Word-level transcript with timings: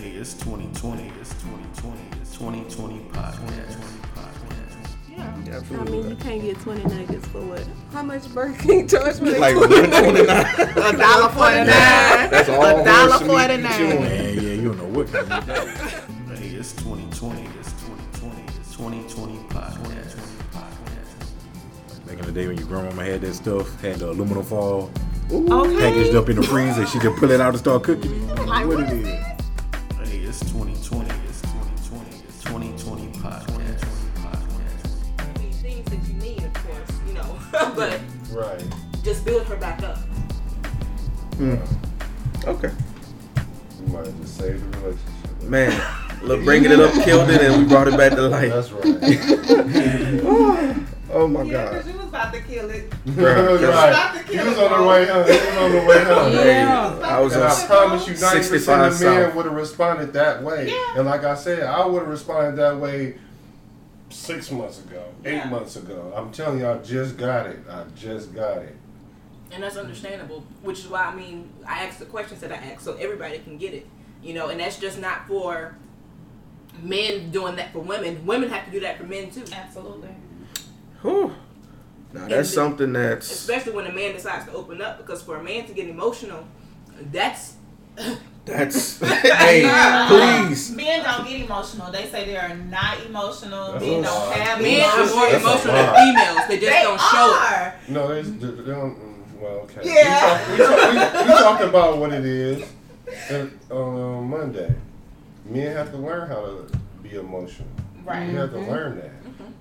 Hey, 0.00 0.12
it's 0.12 0.32
2020. 0.34 1.12
It's 1.20 1.30
2020. 1.42 2.00
It's 2.22 2.32
2020 2.38 2.98
podcast. 3.10 3.76
Yeah. 5.10 5.60
I 5.78 5.84
mean, 5.84 6.08
you 6.08 6.16
can't 6.16 6.40
get 6.40 6.58
20 6.60 6.84
nuggets 6.84 7.26
for 7.28 7.40
what? 7.42 7.66
How 7.92 8.02
much 8.02 8.32
Burger 8.32 8.56
King 8.62 8.88
charge 8.88 9.20
me? 9.20 9.36
like 9.36 9.56
129. 9.60 10.24
A 10.24 10.96
dollar 10.96 11.28
forty 11.28 11.56
nine. 11.56 11.66
That's 12.30 12.48
all 12.48 12.64
A 12.64 12.82
dollar 12.84 13.10
horse 13.12 13.20
meat 13.50 13.60
nine. 13.60 13.76
chewing. 13.76 14.00
Man, 14.00 14.34
yeah, 14.36 14.40
you 14.40 14.62
don't 14.72 14.78
know 14.78 14.98
what 14.98 15.12
kind 15.12 15.32
of. 15.32 16.06
Hey, 16.38 16.48
it's 16.56 16.72
2020. 16.76 17.42
It's 17.58 17.72
2020. 17.72 18.42
It's 18.58 18.76
2020 18.76 19.36
podcast. 19.48 20.16
Back 22.06 22.18
in 22.18 22.24
the 22.24 22.32
day 22.32 22.46
when 22.46 22.56
your 22.56 22.66
grandmama 22.66 23.04
had 23.04 23.20
that 23.20 23.34
stuff, 23.34 23.78
had 23.82 23.96
the 23.96 24.08
aluminum 24.10 24.44
foil 24.44 24.90
Okay. 25.30 25.78
packaged 25.78 26.16
up 26.16 26.28
in 26.30 26.36
the 26.36 26.42
freezer, 26.42 26.86
she 26.86 26.98
could 26.98 27.14
pull 27.16 27.30
it 27.30 27.40
out 27.40 27.50
and 27.50 27.58
start 27.58 27.82
cooking 27.84 28.10
it. 28.30 28.38
Like, 28.46 28.66
what 28.66 28.78
what 28.78 28.88
it 28.88 28.92
is. 29.06 29.26
Just 39.02 39.24
build 39.24 39.46
her 39.46 39.56
back 39.56 39.82
up. 39.82 39.96
Hmm. 41.36 41.56
Okay. 42.46 42.70
You 43.80 43.86
might 43.92 44.06
have 44.06 44.20
just 44.20 44.36
saved 44.36 44.62
the 44.72 44.78
relationship. 44.78 45.42
Man, 45.42 45.72
look, 46.22 46.44
bringing 46.44 46.70
it 46.70 46.78
up 46.80 46.92
killed 47.04 47.30
it 47.30 47.40
and 47.40 47.62
we 47.62 47.68
brought 47.68 47.88
it 47.88 47.96
back 47.96 48.12
to 48.12 48.22
life. 48.28 48.52
That's 48.52 48.70
right. 48.72 48.84
Oh 51.12 51.26
my 51.26 51.42
Yeah, 51.42 51.64
God. 51.64 51.70
because 51.72 51.86
you 51.88 51.94
was 51.98 52.06
about 52.06 52.32
to 52.32 52.40
kill 52.42 52.70
it. 52.70 52.88
Bruh, 53.04 53.68
right. 53.68 54.24
He 54.26 54.38
was 54.38 54.56
on 54.58 54.80
the 54.80 54.86
way 54.88 55.06
home. 55.06 55.24
He 55.26 55.32
was 55.32 55.56
on 55.56 55.72
the 55.72 55.82
way 55.84 56.04
home. 56.04 56.32
Yeah. 56.34 56.98
I 57.02 57.18
was 57.18 57.32
And 57.34 57.42
on 57.42 57.50
I 57.50 57.66
promise 57.66 58.06
you, 58.06 58.14
90% 58.14 58.86
of 58.86 59.00
men 59.00 59.34
would 59.34 59.46
have 59.46 59.54
responded 59.54 60.12
that 60.12 60.40
way. 60.44 60.68
Yeah. 60.68 60.98
And 60.98 61.06
like 61.06 61.24
I 61.24 61.34
said, 61.34 61.64
I 61.64 61.84
would 61.84 62.02
have 62.02 62.08
responded 62.08 62.54
that 62.62 62.76
way 62.76 63.18
six 64.10 64.52
months 64.52 64.78
ago, 64.84 65.02
eight 65.24 65.34
Yeah. 65.34 65.48
months 65.50 65.74
ago. 65.74 66.12
I'm 66.16 66.30
telling 66.30 66.60
you, 66.60 66.68
I 66.68 66.78
just 66.78 67.16
got 67.16 67.46
it. 67.46 67.58
I 67.68 67.82
just 67.96 68.32
got 68.32 68.58
it. 68.58 68.76
And 69.52 69.62
that's 69.62 69.76
understandable, 69.76 70.44
which 70.62 70.78
is 70.80 70.88
why 70.88 71.04
I 71.06 71.14
mean 71.14 71.50
I 71.66 71.84
ask 71.84 71.98
the 71.98 72.04
questions 72.06 72.40
that 72.40 72.52
I 72.52 72.56
ask 72.56 72.80
so 72.80 72.94
everybody 72.94 73.38
can 73.38 73.58
get 73.58 73.74
it. 73.74 73.86
You 74.22 74.34
know, 74.34 74.48
and 74.48 74.60
that's 74.60 74.78
just 74.78 75.00
not 75.00 75.26
for 75.26 75.76
men 76.82 77.30
doing 77.30 77.56
that 77.56 77.72
for 77.72 77.80
women. 77.80 78.24
Women 78.26 78.48
have 78.50 78.64
to 78.66 78.70
do 78.70 78.80
that 78.80 78.98
for 78.98 79.04
men 79.04 79.30
too. 79.30 79.44
Absolutely. 79.52 80.10
Whew. 81.02 81.34
Now 82.12 82.26
that's 82.28 82.52
something 82.52 82.92
that's 82.92 83.30
Especially 83.30 83.72
when 83.72 83.86
a 83.86 83.92
man 83.92 84.12
decides 84.14 84.44
to 84.46 84.52
open 84.52 84.82
up 84.82 84.98
because 84.98 85.22
for 85.22 85.36
a 85.36 85.42
man 85.42 85.64
to 85.66 85.72
get 85.72 85.88
emotional, 85.88 86.44
that's 87.12 87.54
that's 88.44 88.98
hey 89.04 89.62
please. 90.08 90.70
Men 90.72 91.04
don't 91.04 91.26
get 91.26 91.40
emotional. 91.40 91.90
They 91.92 92.06
say 92.06 92.26
they 92.26 92.36
are 92.36 92.54
not 92.54 93.04
emotional. 93.06 93.72
That's 93.72 93.84
Men 93.84 94.02
don't 94.02 94.32
have 94.32 94.60
men 94.60 94.80
are 94.80 94.94
emotions. 94.96 95.14
more 95.16 95.30
That's 95.30 95.42
emotional 95.44 95.74
than 95.74 95.94
females. 95.94 96.48
They 96.48 96.58
just 96.58 96.72
They 96.72 96.82
don't 96.82 97.00
show 97.00 97.30
it. 97.34 97.52
are. 97.52 97.74
No, 97.88 98.08
they, 98.08 98.22
they 98.22 98.62
they 98.62 98.70
don't. 98.70 99.09
Well, 99.40 99.52
okay. 99.60 99.80
Yeah. 99.84 100.52
We, 100.52 100.58
talk, 100.58 100.92
we, 100.92 100.98
talk, 100.98 101.14
we, 101.14 101.20
we 101.20 101.38
talked 101.38 101.62
about 101.62 101.98
what 101.98 102.12
it 102.12 102.24
is 102.24 102.70
and, 103.30 103.58
on 103.70 104.28
Monday. 104.28 104.74
Men 105.46 105.74
have 105.74 105.90
to 105.92 105.96
learn 105.96 106.28
how 106.28 106.42
to 106.42 106.70
be 107.02 107.14
emotional. 107.14 107.68
Right. 108.04 108.28
You 108.28 108.36
have 108.36 108.52
to 108.52 108.60
learn 108.60 108.96
that. 108.96 109.10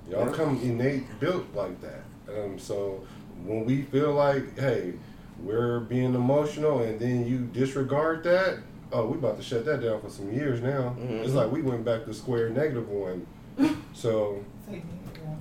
Y'all 0.10 0.32
come 0.34 0.60
innate 0.62 1.20
built 1.20 1.46
like 1.54 1.80
that. 1.82 2.04
Um, 2.28 2.60
so 2.60 3.06
when 3.46 3.66
we 3.66 3.84
feel 3.84 4.14
like, 4.14 4.58
hey, 4.58 4.94
we're 5.42 5.82
being 5.82 6.16
emotional, 6.16 6.82
and 6.82 7.00
then 7.00 7.26
you 7.26 7.40
disregard 7.40 8.24
that, 8.24 8.60
oh, 8.92 9.06
we 9.06 9.18
about 9.18 9.38
to 9.38 9.44
shut 9.44 9.66
that 9.66 9.82
down 9.82 10.02
for 10.02 10.10
some 10.10 10.32
years 10.34 10.62
now. 10.62 10.96
Mm-hmm. 11.00 11.24
It's 11.24 11.34
like 11.34 11.52
we 11.52 11.62
went 11.62 11.86
back 11.86 12.06
to 12.06 12.14
square 12.14 12.50
negative 12.50 12.90
one. 12.90 13.26
So 13.94 14.46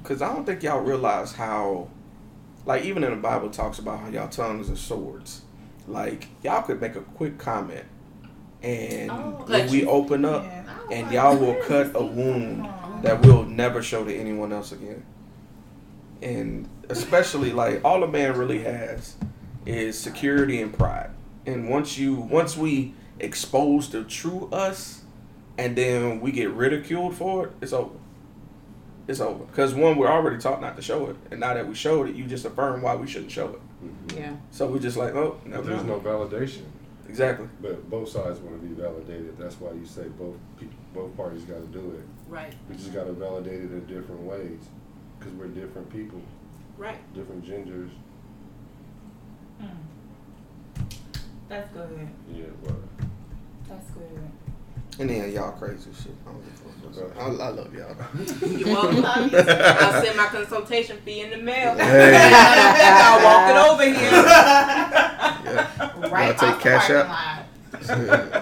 Cause 0.03 0.23
I 0.23 0.33
don't 0.33 0.45
think 0.45 0.63
y'all 0.63 0.81
realize 0.81 1.33
how, 1.33 1.89
like 2.69 2.85
even 2.85 3.03
in 3.03 3.11
the 3.11 3.17
Bible 3.17 3.49
talks 3.49 3.79
about 3.79 3.99
how 4.01 4.09
y'all 4.09 4.29
tongues 4.29 4.71
are 4.71 4.77
swords. 4.77 5.41
Like 5.89 6.29
y'all 6.45 6.63
could 6.63 6.81
make 6.81 6.97
a 6.97 7.01
quick 7.01 7.39
comment, 7.39 7.87
and 8.63 9.11
Oh, 9.11 9.43
when 9.47 9.71
we 9.71 9.81
you- 9.83 9.89
open 9.91 10.25
up, 10.27 10.45
Yeah, 10.45 10.65
I 10.91 10.93
and 10.95 11.11
y'all 11.11 11.37
will 11.37 11.55
where 11.55 11.65
cut 11.65 11.93
a 11.97 12.05
wound 12.05 12.67
from? 12.67 13.01
that 13.03 13.23
we'll 13.23 13.45
never 13.45 13.83
show 13.83 14.05
to 14.05 14.15
anyone 14.15 14.53
else 14.53 14.71
again. 14.73 15.03
And 16.21 16.69
especially 16.91 17.53
like 17.53 17.83
all 17.85 18.03
a 18.05 18.09
man 18.09 18.37
really 18.37 18.59
has 18.65 19.15
is 19.65 19.99
security 19.99 20.61
and 20.61 20.77
pride. 20.77 21.11
And 21.47 21.71
once 21.71 21.97
you 21.97 22.15
once 22.17 22.55
we 22.57 22.93
expose 23.19 23.89
the 23.91 24.05
true 24.05 24.49
us 24.53 25.03
and 25.57 25.75
then 25.75 26.21
we 26.21 26.33
get 26.33 26.51
ridiculed 26.51 27.15
for 27.15 27.47
it, 27.47 27.53
it's 27.63 27.73
over. 27.73 27.95
It's 29.09 29.21
over. 29.21 29.45
Because 29.45 29.75
one, 29.75 29.97
we're 29.97 30.11
already 30.11 30.39
taught 30.39 30.61
not 30.61 30.77
to 30.77 30.83
show 30.83 31.07
it. 31.07 31.17
And 31.31 31.41
now 31.41 31.55
that 31.55 31.67
we 31.67 31.75
showed 31.75 32.11
it, 32.11 32.15
you 32.15 32.27
just 32.27 32.45
affirm 32.45 32.83
why 32.83 32.95
we 32.95 33.07
shouldn't 33.07 33.33
show 33.33 33.49
it. 33.49 33.61
Mm-hmm. 33.83 34.19
Yeah. 34.19 34.37
So 34.51 34.67
we're 34.67 34.79
just 34.79 34.99
like, 34.99 35.15
oh, 35.15 35.41
but 35.43 35.51
never 35.51 35.63
there's 35.63 35.85
no 35.85 35.99
validation. 35.99 36.65
Exactly. 37.09 37.49
But 37.63 37.89
both 37.89 38.11
sides 38.11 38.39
want 38.41 38.61
to 38.61 38.67
be 38.67 38.75
validated. 38.75 39.39
That's 39.39 39.59
why 39.59 39.73
you 39.73 39.87
say 39.87 40.03
both 40.19 40.37
people, 40.61 40.77
both 40.93 41.17
parties 41.17 41.43
got 41.45 41.57
to 41.57 41.67
do 41.69 41.79
it. 41.99 42.07
Right, 42.31 42.53
We 42.69 42.77
just 42.77 42.93
got 42.93 43.05
to 43.05 43.13
validate 43.13 43.55
it 43.55 43.73
in 43.73 43.87
different 43.87 44.21
ways 44.21 44.61
because 45.19 45.33
we're 45.35 45.47
different 45.47 45.91
people, 45.91 46.21
right. 46.77 46.99
different 47.15 47.43
genders. 47.43 47.91
Hmm. 49.59 49.67
That's 51.49 51.73
good. 51.73 52.09
Yeah, 52.31 52.45
but 52.63 52.75
That's 53.67 53.91
good. 53.93 54.31
And 55.01 55.09
then 55.11 55.31
y'all 55.33 55.53
crazy 55.53 55.91
shit. 56.03 56.13
I, 56.27 56.31
don't 56.33 56.43
give 56.43 57.03
a 57.03 57.09
fuck. 57.09 57.17
I, 57.17 57.27
I 57.27 57.29
love 57.51 57.73
y'all. 57.75 57.95
You're 58.59 58.69
welcome. 58.69 59.01
Love 59.03 59.33
you. 59.33 59.39
I'll 59.39 60.03
send 60.05 60.17
my 60.17 60.27
consultation 60.27 60.97
fee 61.05 61.21
in 61.21 61.31
the 61.31 61.37
mail. 61.37 61.77
Hey. 61.77 62.17
I'll 62.35 63.23
walk 63.25 63.49
it 63.51 63.57
over 63.71 63.85
here. 63.85 63.95
Yeah. 64.11 66.09
Right 66.11 66.37
take 66.37 66.51
off 66.51 66.57
the 66.57 66.63
cash 66.63 66.89
parking 66.89 66.97
out? 66.97 67.09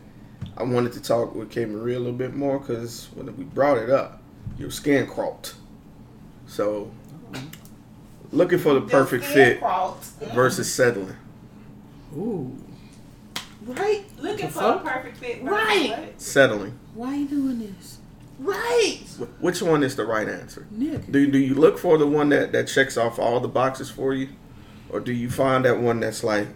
I 0.56 0.62
wanted 0.64 0.92
to 0.94 1.00
talk 1.02 1.34
with 1.34 1.50
KMarie 1.50 1.94
a 1.94 1.98
little 1.98 2.12
bit 2.12 2.34
more 2.34 2.58
because 2.58 3.08
when 3.14 3.26
we 3.36 3.44
brought 3.44 3.78
it 3.78 3.90
up, 3.90 4.20
your 4.58 4.70
skin 4.70 5.06
crawled. 5.06 5.54
So, 6.48 6.90
looking 8.32 8.58
for 8.58 8.74
the 8.74 8.80
perfect 8.80 9.22
Your 9.24 9.32
fit 9.32 9.60
crawled. 9.60 10.02
versus 10.34 10.72
settling. 10.72 11.16
Ooh. 12.16 12.56
Right. 13.66 14.04
Looking 14.20 14.48
for 14.48 14.60
fuck? 14.60 14.84
a 14.84 14.88
perfect 14.88 15.16
fit. 15.18 15.42
versus 15.42 15.50
Right. 15.66 15.90
what? 15.90 16.20
Settling. 16.20 16.78
Why 16.94 17.16
you 17.16 17.26
doing 17.26 17.58
this? 17.60 17.98
Right. 18.38 19.00
Which 19.40 19.62
one 19.62 19.82
is 19.82 19.96
the 19.96 20.04
right 20.04 20.28
answer? 20.28 20.66
Nigga. 20.74 21.10
Do, 21.10 21.30
do 21.30 21.38
you 21.38 21.54
look 21.54 21.78
for 21.78 21.98
the 21.98 22.06
one 22.06 22.28
that, 22.30 22.52
that 22.52 22.68
checks 22.68 22.96
off 22.96 23.18
all 23.18 23.40
the 23.40 23.48
boxes 23.48 23.90
for 23.90 24.14
you? 24.14 24.28
Or 24.90 25.00
do 25.00 25.12
you 25.12 25.30
find 25.30 25.64
that 25.64 25.80
one 25.80 26.00
that's 26.00 26.22
like 26.22 26.48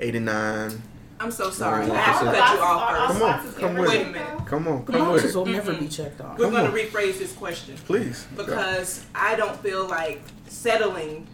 89? 0.00 0.82
I'm 1.20 1.30
so 1.30 1.50
sorry. 1.50 1.84
I 1.86 1.88
All 1.88 1.94
have 1.94 2.20
to 2.20 2.24
cut 2.38 2.54
you 2.54 2.60
off 2.60 3.08
first. 3.08 3.20
Come 3.20 3.22
on, 3.22 3.52
come 3.54 3.72
get 3.74 3.80
with 3.80 3.88
Wait 3.90 4.02
a 4.02 4.10
minute. 4.10 4.46
Come 4.46 4.68
on, 4.68 4.84
The 4.84 4.92
come 4.92 5.00
with 5.12 5.22
boxes 5.22 5.34
it. 5.34 5.38
will 5.38 5.46
never 5.46 5.72
be 5.74 5.88
checked 5.88 6.20
off. 6.20 6.38
We're 6.38 6.50
going 6.50 6.70
to 6.70 6.76
rephrase 6.76 7.18
this 7.18 7.32
question 7.32 7.76
Please. 7.86 8.26
because 8.36 9.06
I 9.14 9.36
don't 9.36 9.56
feel 9.60 9.86
like 9.86 10.22
settling 10.48 11.26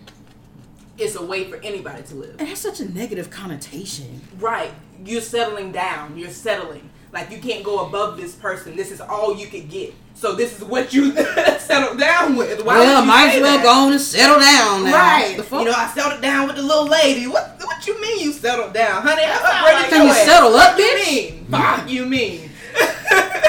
is 1.01 1.17
a 1.17 1.25
way 1.25 1.45
for 1.51 1.57
anybody 1.57 2.03
to 2.05 2.15
live. 2.15 2.41
It 2.41 2.47
has 2.49 2.59
such 2.59 2.81
a 2.81 2.89
negative 2.93 3.31
connotation. 3.31 4.21
Right. 4.39 4.71
You're 5.05 5.21
settling 5.23 5.73
down. 5.73 6.17
You're 6.19 6.31
settling. 6.31 6.89
Like 7.13 7.31
you 7.31 7.39
can't 7.39 7.65
go 7.65 7.87
above 7.87 8.17
this 8.17 8.35
person. 8.35 8.77
This 8.77 8.93
is 8.93 9.01
all 9.01 9.35
you 9.37 9.47
could 9.49 9.69
get. 9.69 9.93
So 10.15 10.35
this 10.35 10.57
is 10.57 10.63
what 10.65 10.93
you 10.93 11.13
settled 11.59 11.99
down 11.99 12.37
with. 12.37 12.63
Why 12.65 12.79
well, 12.79 13.01
you 13.01 13.07
might 13.09 13.35
as 13.35 13.41
well 13.41 13.57
that? 13.57 13.65
go 13.65 13.71
on 13.87 13.93
and 13.93 14.01
settle 14.01 14.39
down 14.39 14.85
now. 14.85 14.93
Right. 14.93 15.37
The 15.37 15.43
fuck? 15.43 15.61
You 15.61 15.67
know, 15.71 15.75
I 15.77 15.89
settled 15.89 16.21
down 16.23 16.47
with 16.47 16.57
the 16.57 16.63
little 16.63 16.87
lady. 16.87 17.27
What 17.27 17.59
what 17.65 17.87
you 17.87 18.01
mean 18.01 18.21
you 18.21 18.33
settled 18.33 18.75
down? 18.75 19.03
Honey, 19.03 19.23
I 19.25 19.33
sound 19.39 19.45
upgraded 19.45 19.73
like 19.75 19.91
your 19.91 19.99
Can 19.99 20.07
you 20.07 20.13
ass. 20.13 20.25
settle 20.27 20.55
up, 20.55 20.75
What 20.75 20.79
you 20.79 20.85
bitch? 20.85 21.07
mean? 21.33 21.47
Fuck 21.47 21.91
you 21.91 22.07
mean? 22.07 22.51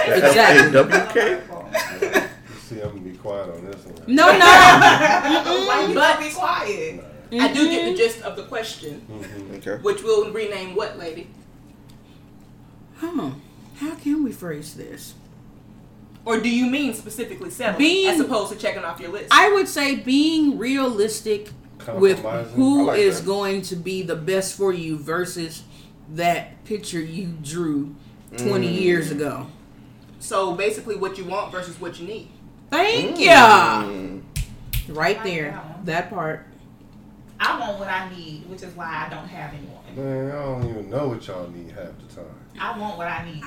Exactly. 0.08 0.82
WK? 0.82 2.24
see, 2.62 2.82
I'm 2.82 2.90
gonna 2.90 3.02
be 3.02 3.12
quiet 3.18 3.50
on 3.50 3.66
this 3.66 3.86
one. 3.86 3.96
No, 4.08 4.26
no. 4.32 4.40
Why 5.68 5.86
you 5.88 5.94
But- 5.94 6.16
gonna 6.18 6.28
be 6.30 6.34
quiet? 6.34 7.04
I 7.32 7.54
do 7.54 7.70
get 7.70 7.86
the 7.86 7.96
gist 7.96 8.22
of 8.24 8.36
the 8.36 8.44
question, 8.44 9.02
Mhm. 9.10 9.58
Okay. 9.58 9.82
which 9.84 10.04
we'll 10.04 10.32
rename 10.32 10.76
what, 10.76 11.00
lady? 11.00 11.28
Huh. 12.98 13.32
How 13.78 13.96
can 13.96 14.24
we 14.24 14.32
phrase 14.32 14.74
this? 14.76 15.14
Or 16.24 16.40
do 16.40 16.50
you 16.50 16.68
mean 16.68 16.94
specifically 16.94 17.50
settling 17.50 17.80
Being- 17.80 18.08
as 18.10 18.20
opposed 18.20 18.52
to 18.52 18.58
checking 18.58 18.84
off 18.84 19.00
your 19.00 19.12
list? 19.12 19.30
I 19.32 19.52
would 19.54 19.68
say 19.68 19.96
being 19.96 20.58
realistic 20.60 21.50
with 21.98 22.22
Compromising. 22.22 22.54
who 22.56 22.86
like 22.86 23.00
is 23.00 23.20
that. 23.22 23.26
going 23.26 23.62
to 23.64 23.76
be 23.76 24.04
the 24.04 24.16
best 24.16 24.56
for 24.56 24.72
you 24.72 24.98
versus 25.00 25.64
that 26.14 26.64
picture 26.66 27.00
you 27.00 27.30
drew 27.42 27.96
20 28.38 28.68
Mm. 28.68 28.82
years 28.82 29.10
ago. 29.12 29.48
so 30.20 30.54
basically, 30.54 30.96
what 30.96 31.18
you 31.18 31.24
want 31.24 31.52
versus 31.52 31.82
what 31.82 32.00
you 32.00 32.06
need. 32.08 32.28
Thank 32.70 33.20
ya. 33.20 33.84
Mm. 33.86 34.22
Right 34.90 35.22
there. 35.24 35.60
That 35.86 36.12
part. 36.12 36.46
I 37.42 37.60
want 37.60 37.80
what 37.80 37.88
I 37.90 38.08
need, 38.16 38.48
which 38.48 38.62
is 38.62 38.74
why 38.76 39.06
I 39.08 39.10
don't 39.10 39.28
have 39.28 39.52
anyone. 39.54 39.96
Man, 39.96 40.32
I 40.32 40.36
don't 40.44 40.70
even 40.70 40.90
know 40.92 41.08
what 41.08 41.26
y'all 41.28 41.50
need 41.50 41.72
half 41.72 41.90
the 42.08 42.16
time. 42.16 42.26
I 42.60 42.78
want 42.78 42.98
what 42.98 43.08
I 43.08 43.26
need. 43.26 43.44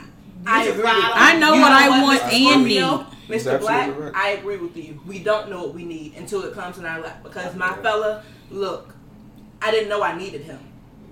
I 0.46 0.64
agree 0.64 0.82
why 0.82 0.94
with 0.96 1.02
don't- 1.04 1.16
I 1.16 1.38
know 1.38 1.52
You 1.54 1.60
what 1.60 1.72
I 1.72 1.88
want 2.02 2.20
Mr. 2.20 2.32
and 2.32 2.64
need. 2.64 2.82
Mr. 3.28 3.60
Black, 3.60 3.88
absolutely 3.88 4.04
right. 4.10 4.14
I 4.16 4.28
agree 4.30 4.56
with 4.58 4.76
you. 4.76 5.00
We 5.06 5.20
don't 5.20 5.48
know 5.48 5.62
what 5.62 5.74
we 5.74 5.84
need 5.84 6.14
until 6.16 6.42
it 6.42 6.52
comes 6.54 6.76
in 6.76 6.84
our 6.84 7.00
lap. 7.00 7.22
Because 7.22 7.54
my 7.54 7.72
fella, 7.76 8.22
look, 8.50 8.94
I 9.62 9.70
didn't 9.70 9.88
know 9.88 10.02
I 10.02 10.18
needed 10.18 10.42
him. 10.42 10.58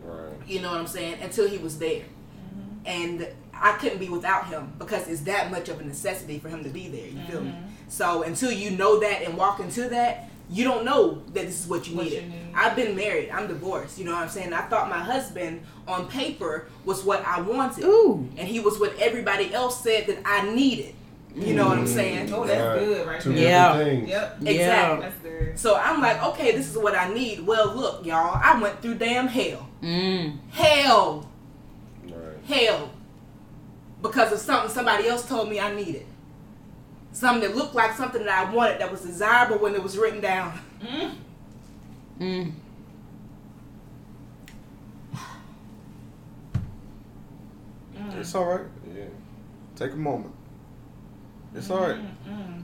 Right. 0.04 0.32
You 0.46 0.60
know 0.60 0.72
what 0.72 0.80
I'm 0.80 0.86
saying? 0.88 1.22
Until 1.22 1.48
he 1.48 1.56
was 1.58 1.78
there. 1.78 2.02
Mm-hmm. 2.02 2.86
And 2.86 3.28
I 3.54 3.72
couldn't 3.74 3.98
be 3.98 4.08
without 4.08 4.48
him 4.48 4.72
because 4.78 5.06
it's 5.08 5.20
that 5.22 5.50
much 5.52 5.68
of 5.68 5.80
a 5.80 5.84
necessity 5.84 6.38
for 6.40 6.48
him 6.48 6.64
to 6.64 6.68
be 6.70 6.88
there. 6.88 7.06
You 7.06 7.22
feel 7.30 7.40
me? 7.42 7.50
Mm-hmm. 7.52 7.66
So 7.88 8.24
until 8.24 8.50
you 8.50 8.70
know 8.72 8.98
that 9.00 9.22
and 9.22 9.36
walk 9.38 9.60
into 9.60 9.88
that, 9.90 10.28
you 10.52 10.64
don't 10.64 10.84
know 10.84 11.22
that 11.34 11.46
this 11.46 11.60
is 11.64 11.66
what 11.66 11.88
you 11.88 11.96
What 11.96 12.04
needed. 12.04 12.24
you 12.24 12.28
need. 12.30 12.38
I've 12.54 12.76
been 12.76 12.94
married. 12.94 13.30
I'm 13.30 13.48
divorced. 13.48 13.98
You 13.98 14.04
know 14.04 14.12
what 14.12 14.22
I'm 14.24 14.28
saying? 14.28 14.52
I 14.52 14.62
thought 14.62 14.88
my 14.90 14.98
husband 14.98 15.62
on 15.88 16.06
paper 16.08 16.66
was 16.84 17.02
what 17.02 17.24
I 17.26 17.40
wanted. 17.40 17.84
Ooh. 17.84 18.28
And 18.36 18.46
he 18.46 18.60
was 18.60 18.78
what 18.78 18.94
everybody 18.98 19.52
else 19.54 19.82
said 19.82 20.06
that 20.08 20.18
I 20.26 20.48
needed. 20.54 20.94
You 21.34 21.54
know 21.54 21.66
what 21.66 21.78
I'm 21.78 21.86
saying? 21.86 22.30
Oh, 22.30 22.44
that's 22.44 22.60
Right. 22.60 22.78
good 22.78 23.06
right 23.06 23.20
Two 23.22 23.32
there. 23.32 23.42
Yeah. 23.48 23.68
different 23.78 23.98
things. 24.00 24.08
Yep. 24.10 24.38
Exactly. 24.44 25.00
That's 25.06 25.18
good. 25.20 25.58
So 25.58 25.76
I'm 25.76 26.00
like, 26.02 26.22
okay, 26.24 26.52
this 26.52 26.68
is 26.68 26.76
what 26.76 26.94
I 26.94 27.12
need. 27.14 27.46
Well, 27.46 27.74
look, 27.74 28.04
y'all, 28.04 28.38
I 28.42 28.60
went 28.60 28.82
through 28.82 28.96
damn 28.96 29.28
hell. 29.28 29.66
Mm. 29.82 30.36
Hell. 30.50 31.26
Right. 32.04 32.14
Hell. 32.46 32.90
Because 34.02 34.30
of 34.32 34.40
something 34.40 34.70
somebody 34.70 35.08
else 35.08 35.26
told 35.26 35.48
me 35.48 35.58
I 35.58 35.74
needed. 35.74 36.04
Something 37.12 37.48
that 37.48 37.56
looked 37.56 37.74
like 37.74 37.92
something 37.94 38.24
that 38.24 38.48
I 38.48 38.52
wanted 38.52 38.80
that 38.80 38.90
was 38.90 39.02
desirable 39.02 39.58
when 39.58 39.74
it 39.74 39.82
was 39.82 39.98
written 39.98 40.20
down. 40.20 40.58
Mm. 40.80 41.14
Mm. 42.18 42.52
It's 48.18 48.34
all 48.34 48.44
right. 48.44 48.66
Yeah. 48.94 49.04
Take 49.76 49.92
a 49.92 49.96
moment. 49.96 50.34
It's 51.54 51.70
all 51.70 51.80
right. 51.80 51.96
Mm-mm. 52.26 52.62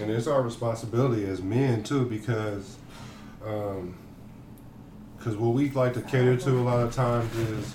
And 0.00 0.10
it's 0.10 0.26
our 0.26 0.42
responsibility 0.42 1.24
as 1.26 1.40
men 1.40 1.82
too, 1.82 2.04
because, 2.04 2.76
um, 3.44 3.96
because 5.16 5.36
what 5.36 5.54
we 5.54 5.70
like 5.70 5.94
to 5.94 6.02
cater 6.02 6.36
to 6.36 6.50
a 6.50 6.60
lot 6.60 6.80
of 6.80 6.92
times 6.94 7.34
is 7.36 7.74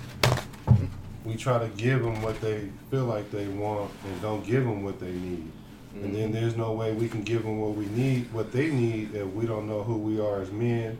we 1.25 1.35
try 1.35 1.59
to 1.59 1.67
give 1.75 2.01
them 2.03 2.21
what 2.21 2.39
they 2.41 2.69
feel 2.89 3.05
like 3.05 3.29
they 3.31 3.47
want 3.47 3.91
and 4.05 4.21
don't 4.21 4.45
give 4.45 4.63
them 4.63 4.83
what 4.83 4.99
they 4.99 5.11
need. 5.11 5.51
And 5.93 6.15
then 6.15 6.31
there's 6.31 6.55
no 6.55 6.71
way 6.71 6.93
we 6.93 7.09
can 7.09 7.21
give 7.21 7.43
them 7.43 7.59
what 7.59 7.75
we 7.75 7.85
need, 7.87 8.31
what 8.31 8.53
they 8.53 8.71
need, 8.71 9.13
if 9.13 9.27
we 9.33 9.45
don't 9.45 9.67
know 9.67 9.83
who 9.83 9.97
we 9.97 10.21
are 10.21 10.41
as 10.41 10.49
men, 10.49 10.97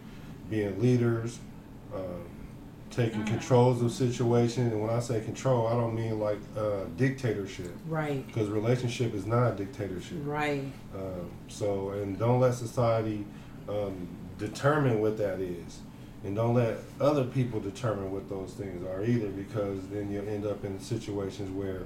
being 0.49 0.79
leaders, 0.81 1.39
um, 1.95 2.25
taking 2.89 3.23
controls 3.23 3.81
of 3.81 3.93
situations. 3.93 4.73
And 4.73 4.81
when 4.81 4.89
I 4.89 4.99
say 4.99 5.21
control, 5.21 5.65
I 5.67 5.75
don't 5.75 5.95
mean 5.95 6.19
like 6.19 6.39
uh, 6.57 6.83
dictatorship, 6.97 7.71
Right. 7.87 8.27
because 8.27 8.49
relationship 8.49 9.15
is 9.15 9.25
not 9.25 9.53
a 9.53 9.55
dictatorship. 9.55 10.17
Right. 10.25 10.65
Um, 10.93 11.31
so, 11.47 11.91
and 11.91 12.19
don't 12.19 12.41
let 12.41 12.53
society 12.55 13.25
um, 13.69 14.09
determine 14.37 14.99
what 14.99 15.17
that 15.19 15.39
is. 15.39 15.79
And 16.23 16.35
don't 16.35 16.53
let 16.53 16.77
other 16.99 17.23
people 17.23 17.59
determine 17.59 18.11
what 18.11 18.29
those 18.29 18.53
things 18.53 18.85
are 18.85 19.03
either, 19.03 19.29
because 19.29 19.87
then 19.87 20.11
you'll 20.11 20.27
end 20.27 20.45
up 20.45 20.63
in 20.63 20.79
situations 20.79 21.49
where 21.51 21.81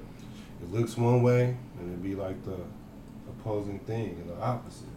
it 0.62 0.72
looks 0.72 0.98
one 0.98 1.24
way 1.24 1.56
and 1.80 1.90
it'd 1.90 2.04
be 2.04 2.16
like 2.16 2.44
the 2.44 2.58
opposing 3.30 3.80
thing 3.80 4.18
and 4.22 4.30
the 4.30 4.42
opposite. 4.42 4.88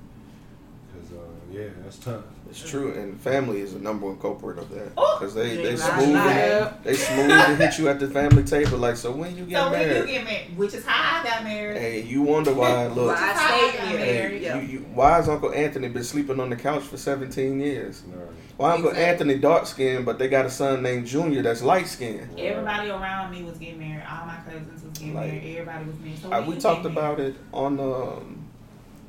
Because, 1.50 1.56
uh, 1.56 1.62
yeah, 1.64 1.68
that's 1.84 1.98
tough. 1.98 2.24
It's 2.50 2.68
true, 2.70 2.92
and 2.94 3.20
family 3.20 3.60
is 3.60 3.74
the 3.74 3.78
number 3.80 4.06
one 4.06 4.18
culprit 4.18 4.58
of 4.58 4.70
that 4.70 4.92
Oh, 4.96 5.18
because 5.20 5.34
they 5.34 5.56
they 5.56 5.74
yeah, 5.74 5.98
smooth 5.98 6.14
right. 6.14 6.36
it, 6.38 6.82
they 6.84 6.94
smooth 6.94 7.28
to 7.28 7.56
hit 7.56 7.78
you 7.78 7.88
at 7.90 8.00
the 8.00 8.08
family 8.08 8.42
table 8.42 8.78
like 8.78 8.96
so 8.96 9.12
when 9.12 9.36
you 9.36 9.44
get 9.44 9.52
married. 9.52 9.64
So 9.66 9.70
when 9.70 9.88
married, 9.88 10.08
you 10.08 10.14
get 10.14 10.24
married, 10.24 10.56
which 10.56 10.72
is 10.74 10.84
how 10.86 11.20
I 11.20 11.24
got 11.24 11.44
married. 11.44 11.76
hey 11.76 12.02
you 12.04 12.22
wonder 12.22 12.54
why 12.54 12.86
look 12.86 13.08
Why 13.08 13.14
I 13.14 13.32
How 13.34 13.46
stayed 13.70 13.80
I 13.80 13.86
here. 13.88 13.98
hey, 13.98 14.38
yeah. 14.42 14.60
you, 14.62 14.66
you, 14.66 14.78
why 14.94 15.16
has 15.16 15.28
Uncle 15.28 15.52
Anthony 15.52 15.88
been 15.88 16.04
sleeping 16.04 16.40
on 16.40 16.48
the 16.48 16.56
couch 16.56 16.84
for 16.84 16.96
17 16.96 17.60
years? 17.60 18.02
All 18.10 18.18
right. 18.18 18.28
Why 18.56 18.72
Uncle 18.72 18.88
Exactly. 18.90 19.10
Anthony 19.12 19.38
dark 19.38 19.66
skinned 19.66 20.06
but 20.06 20.18
they 20.18 20.28
got 20.28 20.46
a 20.46 20.50
son 20.50 20.82
named 20.82 21.06
Junior 21.06 21.42
that's 21.42 21.60
light 21.62 21.86
skinned? 21.86 22.30
Everybody 22.38 22.88
around 22.88 23.30
me 23.30 23.42
was 23.42 23.58
getting 23.58 23.78
married. 23.78 24.04
All 24.10 24.24
my 24.24 24.36
cousins 24.46 24.82
was 24.82 24.98
getting 24.98 25.14
Like, 25.14 25.32
married. 25.32 25.56
Everybody 25.58 25.84
was 25.84 25.98
married. 25.98 26.18
So 26.22 26.32
Uh, 26.32 26.40
when 26.40 26.50
we 26.50 26.56
talked 26.56 26.82
get 26.82 26.94
married- 26.94 27.12
about 27.12 27.20
it 27.20 27.34
on 27.52 27.78
um, 27.78 28.44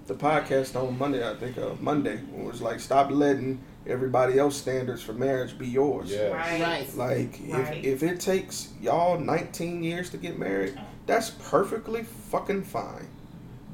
the 0.09 0.15
podcast 0.15 0.75
on 0.75 0.97
Monday, 0.97 1.27
I 1.27 1.35
think 1.35 1.57
uh, 1.57 1.75
Monday. 1.79 2.15
It 2.15 2.43
was 2.43 2.61
like 2.61 2.79
stop 2.79 3.11
letting 3.11 3.61
everybody 3.87 4.37
else 4.37 4.57
standards 4.57 5.01
for 5.01 5.13
marriage 5.13 5.57
be 5.57 5.67
yours. 5.67 6.11
Yeah. 6.11 6.29
Right. 6.29 6.61
Right. 6.61 6.95
Like 6.95 7.39
Right. 7.47 7.77
if 7.85 8.01
if 8.01 8.03
it 8.03 8.19
takes 8.19 8.69
y'all 8.81 9.17
19 9.19 9.83
years 9.83 10.09
to 10.09 10.17
get 10.17 10.37
married, 10.37 10.79
that's 11.05 11.29
perfectly 11.29 12.03
fucking 12.03 12.63
fine. 12.63 13.07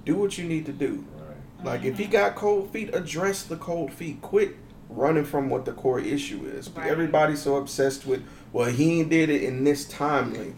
Do 0.05 0.15
what 0.15 0.37
you 0.37 0.43
need 0.47 0.65
to 0.67 0.73
do. 0.73 1.05
Right. 1.17 1.65
Like 1.65 1.83
if 1.85 1.97
he 1.97 2.05
got 2.05 2.35
cold 2.35 2.69
feet, 2.71 2.93
address 2.93 3.43
the 3.43 3.55
cold 3.55 3.91
feet. 3.93 4.21
Quit 4.21 4.55
running 4.89 5.25
from 5.25 5.49
what 5.49 5.63
the 5.65 5.71
core 5.71 5.99
issue 5.99 6.45
is. 6.45 6.69
Right. 6.69 6.87
Everybody's 6.87 7.41
so 7.41 7.55
obsessed 7.55 8.05
with, 8.05 8.23
well, 8.53 8.69
he 8.69 8.99
ain't 8.99 9.09
did 9.09 9.29
it 9.29 9.41
in 9.41 9.63
this 9.63 9.91
timeline. 9.91 10.53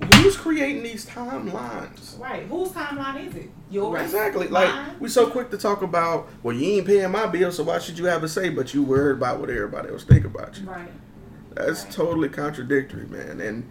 Who's 0.00 0.36
creating 0.36 0.82
these 0.82 1.06
timelines? 1.06 2.18
Right. 2.18 2.44
Whose 2.44 2.70
timeline 2.70 3.26
is 3.26 3.34
it? 3.34 3.50
Yours. 3.70 4.00
Exactly. 4.00 4.48
Like 4.48 4.68
Mine? 4.68 4.96
we 4.98 5.08
so 5.08 5.28
quick 5.28 5.50
to 5.50 5.58
talk 5.58 5.82
about, 5.82 6.28
well, 6.42 6.56
you 6.56 6.78
ain't 6.78 6.86
paying 6.86 7.10
my 7.10 7.26
bill, 7.26 7.52
so 7.52 7.64
why 7.64 7.78
should 7.78 7.98
you 7.98 8.06
have 8.06 8.24
a 8.24 8.28
say? 8.28 8.48
But 8.48 8.72
you 8.72 8.82
worried 8.82 9.18
about 9.18 9.40
what 9.40 9.50
everybody 9.50 9.90
else 9.90 10.04
think 10.04 10.24
about 10.24 10.58
you. 10.58 10.66
Right. 10.66 10.90
That's 11.54 11.84
Right. 11.84 11.92
totally 11.92 12.28
contradictory, 12.28 13.06
man. 13.06 13.40
And 13.40 13.68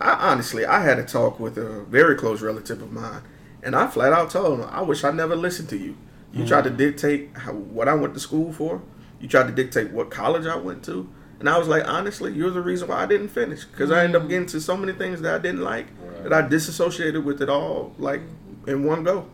I 0.00 0.12
honestly, 0.30 0.66
I 0.66 0.80
had 0.80 0.98
a 0.98 1.04
talk 1.04 1.40
with 1.40 1.56
a 1.56 1.84
very 1.84 2.16
close 2.16 2.42
relative 2.42 2.82
of 2.82 2.92
mine, 2.92 3.22
and 3.62 3.74
I 3.74 3.86
flat 3.86 4.12
out 4.12 4.30
told 4.30 4.60
him, 4.60 4.68
I 4.70 4.82
wish 4.82 5.04
I 5.04 5.10
never 5.10 5.36
listened 5.36 5.68
to 5.70 5.76
you. 5.76 5.96
You 6.32 6.46
tried 6.46 6.64
to 6.64 6.70
mm-hmm. 6.70 6.78
dictate 6.78 7.30
how, 7.34 7.52
what 7.52 7.88
I 7.88 7.94
went 7.94 8.14
to 8.14 8.20
school 8.20 8.52
for. 8.52 8.80
You 9.20 9.28
tried 9.28 9.46
to 9.48 9.52
dictate 9.52 9.90
what 9.90 10.10
college 10.10 10.46
I 10.46 10.56
went 10.56 10.82
to. 10.84 11.08
And 11.42 11.48
I 11.48 11.58
was 11.58 11.66
like, 11.66 11.88
honestly, 11.88 12.32
you're 12.32 12.52
the 12.52 12.60
reason 12.60 12.86
why 12.86 13.02
I 13.02 13.06
didn't 13.06 13.30
finish. 13.30 13.64
Because 13.64 13.90
I 13.90 14.04
ended 14.04 14.22
up 14.22 14.28
getting 14.28 14.46
to 14.46 14.60
so 14.60 14.76
many 14.76 14.92
things 14.92 15.20
that 15.22 15.34
I 15.34 15.38
didn't 15.38 15.62
like 15.62 15.88
Right. 16.00 16.22
that 16.22 16.32
I 16.32 16.48
disassociated 16.48 17.24
with 17.24 17.42
it 17.42 17.48
all, 17.48 17.96
like, 17.98 18.20
in 18.68 18.84
one 18.84 19.02
go. 19.02 19.26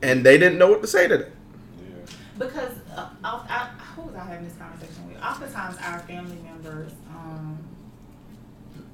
And 0.00 0.24
they 0.24 0.38
didn't 0.38 0.56
know 0.56 0.70
what 0.70 0.80
to 0.80 0.88
say 0.88 1.06
to 1.06 1.18
that. 1.18 1.28
Yeah. 1.28 2.14
Because 2.38 2.72
uh, 2.96 3.10
oft- 3.22 3.50
I, 3.50 3.68
who 3.94 4.02
was 4.04 4.14
I 4.14 4.24
having 4.24 4.46
this 4.46 4.56
conversation 4.56 5.06
with? 5.06 5.22
Oftentimes, 5.22 5.76
our 5.82 5.98
family 5.98 6.38
members, 6.42 6.92
um, 7.10 7.58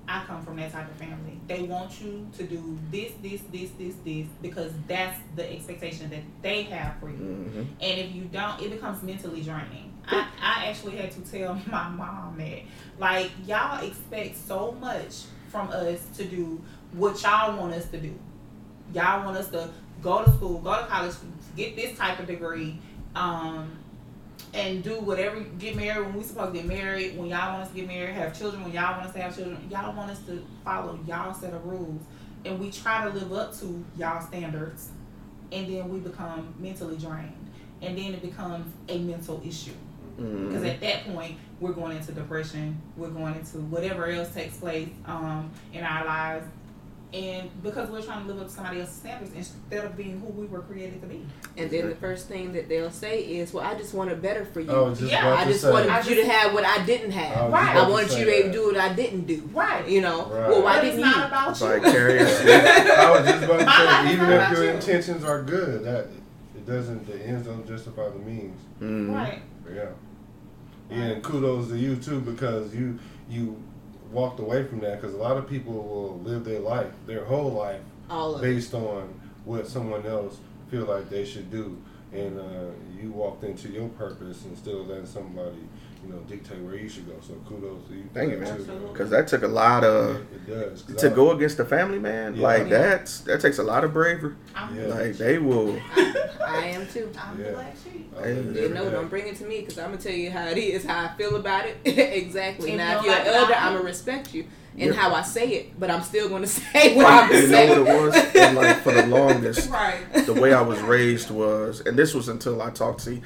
I 0.08 0.24
come 0.24 0.44
from 0.44 0.56
that 0.56 0.72
type 0.72 0.90
of 0.90 0.96
family. 0.96 1.38
They 1.46 1.62
want 1.62 2.00
you 2.00 2.26
to 2.36 2.42
do 2.42 2.76
this, 2.90 3.12
this, 3.22 3.42
this, 3.52 3.70
this, 3.78 3.94
this, 4.04 4.26
because 4.42 4.72
that's 4.88 5.20
the 5.36 5.52
expectation 5.52 6.10
that 6.10 6.22
they 6.42 6.64
have 6.64 6.96
for 6.98 7.10
you. 7.10 7.16
Mm-hmm. 7.16 7.60
And 7.80 8.00
if 8.00 8.12
you 8.12 8.24
don't, 8.24 8.60
it 8.60 8.72
becomes 8.72 9.04
mentally 9.04 9.42
draining. 9.42 9.92
I, 10.08 10.28
I 10.40 10.66
actually 10.66 10.96
had 10.96 11.10
to 11.12 11.20
tell 11.20 11.54
my 11.70 11.88
mom 11.88 12.36
that, 12.38 12.62
like, 12.98 13.30
y'all 13.46 13.84
expect 13.84 14.36
so 14.36 14.72
much 14.72 15.24
from 15.48 15.68
us 15.68 16.04
to 16.16 16.24
do 16.24 16.62
what 16.92 17.22
y'all 17.22 17.58
want 17.58 17.74
us 17.74 17.86
to 17.90 17.98
do. 17.98 18.14
Y'all 18.94 19.24
want 19.24 19.36
us 19.36 19.48
to 19.48 19.68
go 20.02 20.24
to 20.24 20.30
school, 20.32 20.58
go 20.58 20.80
to 20.80 20.86
college, 20.86 21.14
get 21.56 21.76
this 21.76 21.96
type 21.96 22.18
of 22.18 22.26
degree, 22.26 22.78
um, 23.14 23.70
and 24.54 24.82
do 24.82 25.00
whatever, 25.00 25.40
get 25.40 25.76
married 25.76 26.06
when 26.06 26.14
we 26.14 26.22
supposed 26.22 26.52
to 26.52 26.58
get 26.60 26.66
married, 26.66 27.16
when 27.18 27.28
y'all 27.28 27.52
want 27.52 27.64
us 27.64 27.68
to 27.70 27.74
get 27.74 27.86
married, 27.86 28.14
have 28.14 28.36
children 28.38 28.62
when 28.62 28.72
y'all 28.72 28.96
want 28.96 29.06
us 29.06 29.12
to 29.12 29.20
have 29.20 29.34
children. 29.34 29.58
Y'all 29.70 29.94
want 29.94 30.10
us 30.10 30.20
to 30.26 30.44
follow 30.64 30.98
y'all 31.06 31.34
set 31.34 31.52
of 31.52 31.64
rules. 31.64 32.00
And 32.44 32.60
we 32.60 32.70
try 32.70 33.04
to 33.04 33.10
live 33.10 33.32
up 33.32 33.58
to 33.58 33.84
y'all 33.96 34.20
standards. 34.20 34.90
And 35.52 35.68
then 35.68 35.88
we 35.88 35.98
become 35.98 36.54
mentally 36.58 36.96
drained. 36.96 37.50
And 37.82 37.98
then 37.98 38.14
it 38.14 38.22
becomes 38.22 38.72
a 38.88 38.98
mental 38.98 39.42
issue. 39.44 39.72
Because 40.16 40.64
at 40.64 40.80
that 40.80 41.04
point, 41.12 41.36
we're 41.60 41.72
going 41.72 41.96
into 41.96 42.12
depression. 42.12 42.80
We're 42.96 43.08
going 43.10 43.34
into 43.34 43.58
whatever 43.58 44.06
else 44.06 44.32
takes 44.32 44.56
place 44.56 44.88
um, 45.06 45.50
in 45.72 45.84
our 45.84 46.04
lives. 46.04 46.46
And 47.14 47.48
because 47.62 47.88
we're 47.88 48.02
trying 48.02 48.26
to 48.26 48.32
live 48.32 48.42
up 48.42 48.48
to 48.48 48.52
somebody 48.52 48.80
else's 48.80 48.96
standards 48.96 49.32
instead 49.34 49.84
of 49.84 49.96
being 49.96 50.20
who 50.20 50.26
we 50.26 50.46
were 50.46 50.60
created 50.60 51.00
to 51.02 51.06
be. 51.06 51.24
And 51.56 51.70
then 51.70 51.88
the 51.88 51.94
first 51.94 52.26
thing 52.28 52.52
that 52.54 52.68
they'll 52.68 52.90
say 52.90 53.20
is, 53.22 53.54
"Well, 53.54 53.64
I 53.64 53.74
just 53.74 53.94
wanted 53.94 54.20
better 54.20 54.44
for 54.44 54.60
you. 54.60 54.70
I 54.70 54.80
was 54.80 54.98
just 54.98 55.12
Yeah, 55.12 55.32
I 55.34 55.44
just 55.44 55.60
say. 55.62 55.70
wanted 55.70 55.88
I 55.90 56.02
you 56.02 56.16
to 56.16 56.26
have 56.26 56.52
what 56.52 56.64
I 56.64 56.84
didn't 56.84 57.12
have. 57.12 57.44
was 57.44 57.52
Right. 57.52 57.76
I 57.76 57.88
wanted 57.88 58.10
say 58.10 58.18
you 58.18 58.24
to 58.24 58.30
be 58.32 58.36
able 58.38 58.48
that. 58.48 58.52
to 58.54 58.58
do 58.58 58.66
what 58.66 58.76
I 58.76 58.92
didn't 58.94 59.26
do. 59.26 59.48
Right. 59.54 59.88
You 59.88 60.00
know. 60.00 60.26
Right. 60.26 60.48
Well, 60.50 60.62
why 60.62 60.74
But 60.76 60.80
didn't 60.82 60.98
it's 61.00 61.08
you? 61.08 61.14
not 61.16 61.28
about 61.28 61.60
you. 61.60 61.66
like. 61.66 61.82
I 61.86 63.10
was 63.10 63.28
just 63.30 63.44
about 63.44 63.58
to 63.60 63.70
say, 63.70 64.06
is 64.08 64.12
even 64.12 64.30
if 64.30 64.50
your 64.50 64.64
you. 64.64 64.70
intentions 64.70 65.24
are 65.24 65.42
good, 65.42 65.84
that 65.84 66.06
it 66.56 66.66
doesn't. 66.66 67.06
The 67.06 67.24
ends 67.24 67.46
don't 67.46 67.66
justify 67.66 68.08
the 68.08 68.18
means. 68.18 68.60
Mhm. 68.82 69.14
Right. 69.14 69.42
Yeah. 69.72 69.84
Yeah, 70.90 70.96
and 70.98 71.22
kudos 71.22 71.68
to 71.68 71.76
you 71.78 71.96
too 71.96 72.20
because 72.20 72.74
you 72.74 72.98
you 73.28 73.60
walked 74.12 74.38
away 74.40 74.64
from 74.64 74.80
that 74.80 75.00
because 75.00 75.14
a 75.14 75.18
lot 75.18 75.36
of 75.36 75.48
people 75.48 75.72
will 75.72 76.18
live 76.20 76.44
their 76.44 76.60
life, 76.60 76.92
their 77.06 77.24
whole 77.24 77.50
life, 77.52 77.80
All 78.08 78.36
of 78.36 78.42
it. 78.42 78.46
based 78.46 78.72
on 78.72 79.12
what 79.44 79.66
someone 79.66 80.06
else 80.06 80.38
feel 80.70 80.84
like 80.84 81.10
they 81.10 81.24
should 81.24 81.50
do. 81.50 81.76
and 82.12 82.38
uh, 82.38 82.70
you 83.00 83.10
walked 83.10 83.42
into 83.44 83.68
your 83.68 83.88
purpose 83.90 84.44
and 84.44 84.56
still 84.56 84.84
letting 84.84 85.06
somebody, 85.06 85.58
you 86.06 86.12
know, 86.12 86.18
dictate 86.20 86.58
where 86.60 86.76
you 86.76 86.88
should 86.88 87.06
go. 87.06 87.14
So 87.26 87.34
kudos 87.48 87.88
to 87.88 87.94
you. 87.94 88.04
Thank 88.14 88.32
you, 88.32 88.38
man. 88.38 88.88
Because 88.92 89.10
that 89.10 89.26
took 89.28 89.42
a 89.42 89.48
lot 89.48 89.82
of 89.84 90.16
it, 90.16 90.22
it 90.34 90.46
does 90.46 90.82
'cause 90.82 90.96
to 90.96 91.10
I- 91.10 91.14
go 91.14 91.32
against 91.32 91.56
the 91.56 91.64
family, 91.64 91.98
man. 91.98 92.36
Yeah. 92.36 92.42
Like 92.42 92.62
Yeah. 92.68 92.78
that's 92.78 93.20
that 93.20 93.40
takes 93.40 93.58
a 93.58 93.62
lot 93.62 93.84
of 93.84 93.92
bravery. 93.92 94.34
I'm, 94.54 94.76
Yeah. 94.78 94.86
Like 94.86 95.16
they 95.18 95.38
will. 95.38 95.76
I 96.46 96.66
am 96.66 96.86
too. 96.86 97.10
I'm 97.18 97.38
Yeah. 97.40 97.46
the 97.48 97.52
black 97.54 97.76
sheep. 97.82 98.12
I 98.22 98.28
You 98.28 98.68
know, 98.72 98.84
day. 98.84 98.90
don't 98.90 99.08
bring 99.10 99.26
it 99.26 99.36
to 99.36 99.44
me 99.44 99.60
because 99.60 99.78
I'm 99.78 99.90
gonna 99.90 99.98
tell 100.02 100.12
you 100.12 100.30
how 100.30 100.46
it 100.46 100.58
is, 100.58 100.84
how 100.84 101.04
I 101.04 101.08
feel 101.18 101.36
about 101.36 101.64
it. 101.66 101.76
exactly. 101.84 102.72
If 102.72 102.76
now, 102.78 102.98
if 103.00 103.04
you're 103.04 103.14
an 103.14 103.26
like 103.26 103.34
elder, 103.34 103.54
I'm 103.54 103.68
I- 103.68 103.72
gonna 103.76 103.84
respect 103.84 104.32
you 104.34 104.44
and 104.78 104.92
Yeah. 104.94 105.00
how 105.00 105.14
I 105.14 105.22
say 105.22 105.48
it, 105.48 105.80
but 105.80 105.90
I'm 105.90 106.02
still 106.02 106.28
gonna 106.28 106.46
say 106.62 106.94
what 106.96 107.06
I'm 107.06 107.30
saying. 107.30 107.70
you 107.70 107.76
know 107.76 107.82
what 107.82 107.88
it 108.16 108.24
was? 108.24 108.34
And 108.36 108.56
like 108.56 108.76
for 108.82 108.92
the 108.92 109.06
longest, 109.06 109.70
Right. 109.70 110.26
the 110.26 110.34
way 110.34 110.52
I 110.54 110.60
was 110.62 110.80
raised 110.80 111.30
was, 111.30 111.80
and 111.84 111.98
this 111.98 112.14
was 112.14 112.28
until 112.28 112.60
I 112.62 112.70
talked 112.70 113.04
to 113.04 113.20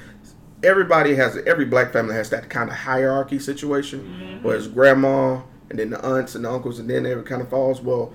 everybody 0.63 1.15
has 1.15 1.37
every 1.45 1.65
black 1.65 1.91
family 1.91 2.15
has 2.15 2.29
that 2.29 2.49
kind 2.49 2.69
of 2.69 2.75
hierarchy 2.75 3.39
situation, 3.39 4.01
mm-hmm. 4.01 4.43
where 4.43 4.55
it's 4.55 4.67
grandma 4.67 5.41
and 5.69 5.79
then 5.79 5.89
the 5.89 6.05
aunts 6.05 6.35
and 6.35 6.45
the 6.45 6.51
uncles, 6.51 6.79
and 6.79 6.89
then 6.89 7.05
it 7.05 7.25
kind 7.25 7.41
of 7.41 7.49
falls. 7.49 7.81
Well, 7.81 8.13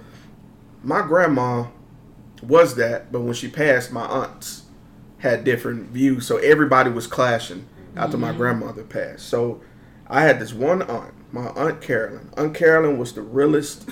my 0.83 1.03
grandma 1.03 1.67
was 2.43 2.75
that, 2.77 3.11
but 3.11 3.23
when 3.23 3.35
she 3.35 3.49
passed, 3.49 3.91
my 3.91 4.05
aunts 4.05 4.65
had 5.19 5.45
different 5.45 5.91
views, 5.91 6.27
so 6.27 6.37
everybody 6.39 6.91
was 6.91 7.07
clashing 7.07 7.67
after 7.97 8.19
my 8.19 8.29
mm-hmm. 8.29 8.39
grandmother 8.39 8.83
passed. 8.83 9.27
So 9.27 9.63
I 10.07 10.23
had 10.23 10.39
this 10.39 10.53
one 10.53 10.83
aunt, 10.83 11.15
my 11.33 11.49
aunt 11.49 11.81
Carolyn. 11.81 12.31
Aunt 12.37 12.55
Carolyn 12.55 12.99
was 12.99 13.15
the 13.15 13.23
realest 13.23 13.89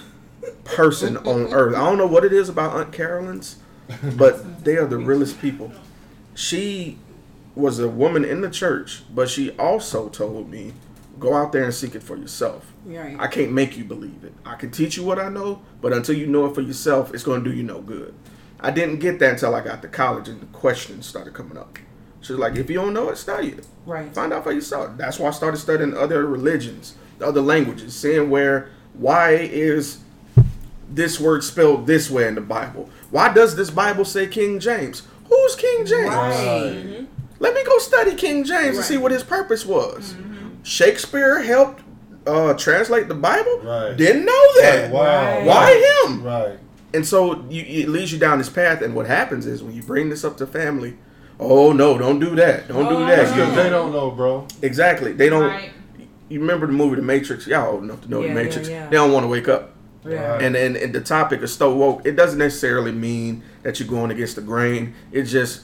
person 0.64 1.16
on 1.16 1.52
earth. 1.52 1.74
I 1.74 1.80
don't 1.80 1.98
know 1.98 2.06
what 2.06 2.24
it 2.24 2.32
is 2.32 2.48
about 2.48 2.76
Aunt 2.76 2.92
Carolyn's, 2.92 3.56
but 4.16 4.64
they 4.64 4.76
are 4.76 4.86
the 4.86 4.98
realest 4.98 5.40
people. 5.40 5.72
She 6.34 6.98
was 7.54 7.78
a 7.78 7.88
woman 7.88 8.24
in 8.24 8.40
the 8.40 8.50
church, 8.50 9.02
but 9.14 9.28
she 9.30 9.50
also 9.52 10.08
told 10.08 10.50
me, 10.50 10.72
go 11.18 11.34
out 11.34 11.52
there 11.52 11.64
and 11.64 11.74
seek 11.74 11.94
it 11.94 12.02
for 12.02 12.16
yourself. 12.16 12.72
Right. 12.84 13.16
I 13.18 13.28
can't 13.28 13.52
make 13.52 13.76
you 13.76 13.84
believe 13.84 14.24
it. 14.24 14.34
I 14.44 14.56
can 14.56 14.70
teach 14.70 14.96
you 14.96 15.04
what 15.04 15.18
I 15.18 15.28
know, 15.28 15.62
but 15.80 15.92
until 15.92 16.16
you 16.16 16.26
know 16.26 16.46
it 16.46 16.54
for 16.54 16.60
yourself, 16.60 17.14
it's 17.14 17.22
going 17.22 17.44
to 17.44 17.50
do 17.50 17.56
you 17.56 17.62
no 17.62 17.80
good. 17.80 18.14
I 18.60 18.70
didn't 18.70 18.98
get 18.98 19.18
that 19.20 19.34
until 19.34 19.54
I 19.54 19.60
got 19.60 19.82
to 19.82 19.88
college 19.88 20.28
and 20.28 20.40
the 20.40 20.46
questions 20.46 21.06
started 21.06 21.34
coming 21.34 21.56
up. 21.56 21.78
She's 22.20 22.36
like, 22.36 22.56
if 22.56 22.70
you 22.70 22.76
don't 22.76 22.94
know 22.94 23.10
it, 23.10 23.16
study 23.16 23.48
it. 23.48 23.66
Right. 23.84 24.12
Find 24.14 24.32
out 24.32 24.44
for 24.44 24.52
yourself. 24.52 24.96
That's 24.96 25.18
why 25.18 25.28
I 25.28 25.32
started 25.32 25.58
studying 25.58 25.94
other 25.94 26.26
religions, 26.26 26.96
other 27.20 27.42
languages, 27.42 27.94
seeing 27.94 28.30
where, 28.30 28.70
why 28.94 29.32
is 29.32 29.98
this 30.88 31.20
word 31.20 31.44
spelled 31.44 31.86
this 31.86 32.10
way 32.10 32.26
in 32.26 32.34
the 32.34 32.40
Bible? 32.40 32.88
Why 33.10 33.32
does 33.32 33.56
this 33.56 33.70
Bible 33.70 34.06
say 34.06 34.26
King 34.26 34.58
James? 34.58 35.02
Who's 35.28 35.56
King 35.56 35.84
James? 35.84 36.08
Right. 36.08 36.34
Mm-hmm. 36.34 37.04
Let 37.40 37.54
me 37.54 37.64
go 37.64 37.78
study 37.78 38.14
King 38.14 38.44
James 38.44 38.76
and 38.76 38.84
see 38.84 38.96
what 38.96 39.12
his 39.12 39.22
purpose 39.22 39.66
was. 39.66 40.14
Shakespeare 40.62 41.42
helped 41.42 41.82
uh, 42.26 42.54
translate 42.54 43.08
the 43.08 43.14
Bible. 43.14 43.58
Right. 43.60 43.96
Didn't 43.96 44.24
know 44.24 44.60
that. 44.62 44.90
Wow. 44.90 45.00
Right. 45.38 45.44
Why 45.46 46.04
him? 46.06 46.22
Right. 46.22 46.58
And 46.94 47.04
so 47.06 47.44
you, 47.50 47.62
it 47.66 47.88
leads 47.88 48.12
you 48.12 48.18
down 48.18 48.38
this 48.38 48.48
path. 48.48 48.80
And 48.82 48.94
what 48.94 49.06
happens 49.06 49.46
is 49.46 49.62
when 49.62 49.74
you 49.74 49.82
bring 49.82 50.08
this 50.10 50.24
up 50.24 50.36
to 50.38 50.46
family, 50.46 50.96
oh 51.40 51.72
no, 51.72 51.98
don't 51.98 52.20
do 52.20 52.34
that. 52.36 52.68
Don't 52.68 52.88
do 52.88 52.96
Oh, 52.96 53.06
that. 53.06 53.28
Because 53.34 53.54
they 53.56 53.68
don't 53.68 53.92
know, 53.92 54.10
bro. 54.10 54.46
Exactly. 54.62 55.12
They 55.12 55.28
don't. 55.28 55.42
Right. 55.48 55.70
You 56.30 56.40
remember 56.40 56.66
the 56.66 56.72
movie 56.72 56.96
The 56.96 57.02
Matrix? 57.02 57.46
Y'all 57.46 57.74
old 57.74 57.82
enough 57.82 58.00
to 58.02 58.08
know 58.08 58.22
Yeah, 58.22 58.28
The 58.28 58.34
Matrix. 58.34 58.68
yeah. 58.68 58.86
They 58.86 58.96
don't 58.96 59.12
want 59.12 59.24
to 59.24 59.28
wake 59.28 59.48
up. 59.48 59.72
Yeah. 60.06 60.38
And, 60.38 60.54
and 60.56 60.76
and 60.76 60.94
the 60.94 61.00
topic 61.00 61.42
is 61.42 61.54
so 61.54 61.74
woke. 61.74 62.06
It 62.06 62.12
doesn't 62.16 62.38
necessarily 62.38 62.92
mean 62.92 63.42
that 63.62 63.80
you're 63.80 63.88
going 63.88 64.10
against 64.10 64.36
the 64.36 64.42
grain. 64.42 64.94
It's 65.12 65.30
just 65.30 65.62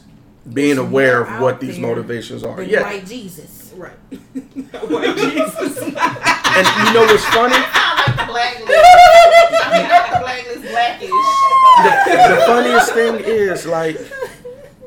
being 0.52 0.72
It's 0.72 0.80
aware 0.80 1.22
of 1.22 1.40
what 1.40 1.60
these 1.60 1.78
motivations 1.78 2.42
are. 2.44 2.56
Than 2.56 2.68
Yeah. 2.68 2.82
white 2.82 3.06
Jesus. 3.06 3.72
Right. 3.76 3.92
White 4.10 5.16
Jesus. 5.16 5.78
And 5.82 6.66
you 6.88 6.94
know 6.94 7.06
what's 7.06 7.24
funny? 7.26 7.54
I 7.56 8.28
like 8.30 8.58
the 8.58 8.66
blacklist. 8.66 9.64
I 9.64 9.78
mean, 9.78 9.88
not 9.88 10.10
the 10.10 10.18
blacklist, 10.20 10.62
blackish. 10.70 11.10
the, 12.28 12.34
the 12.34 12.42
funniest 12.46 12.92
thing 12.92 13.14
is 13.24 13.66
like 13.66 13.98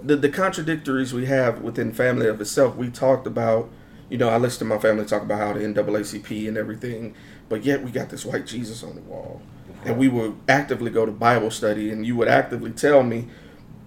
the 0.04 0.16
the 0.18 0.30
contradictories 0.30 1.14
we 1.14 1.26
have 1.28 1.62
within 1.62 1.94
family 1.94 2.28
of 2.28 2.42
itself. 2.42 2.76
We 2.76 2.90
talked 2.90 3.26
about, 3.26 3.70
you 4.10 4.18
know, 4.18 4.30
I 4.30 4.38
listened 4.38 4.60
to 4.70 4.76
my 4.76 4.80
family 4.82 5.06
talk 5.06 5.22
about 5.24 5.40
how 5.40 5.54
the 5.54 5.60
NAACP 5.62 6.48
and 6.48 6.58
everything, 6.58 7.16
but 7.50 7.64
yet 7.64 7.84
we 7.84 7.92
got 7.92 8.10
this 8.10 8.26
white 8.26 8.46
Jesus 8.46 8.84
on 8.84 8.96
the 8.96 9.02
wall, 9.02 9.42
and 9.86 9.98
we 9.98 10.10
would 10.10 10.36
actively 10.50 10.92
go 10.92 11.06
to 11.06 11.12
Bible 11.12 11.52
study, 11.52 11.90
and 11.90 12.06
you 12.06 12.16
would 12.18 12.28
actively 12.28 12.72
tell 12.72 13.02
me 13.02 13.30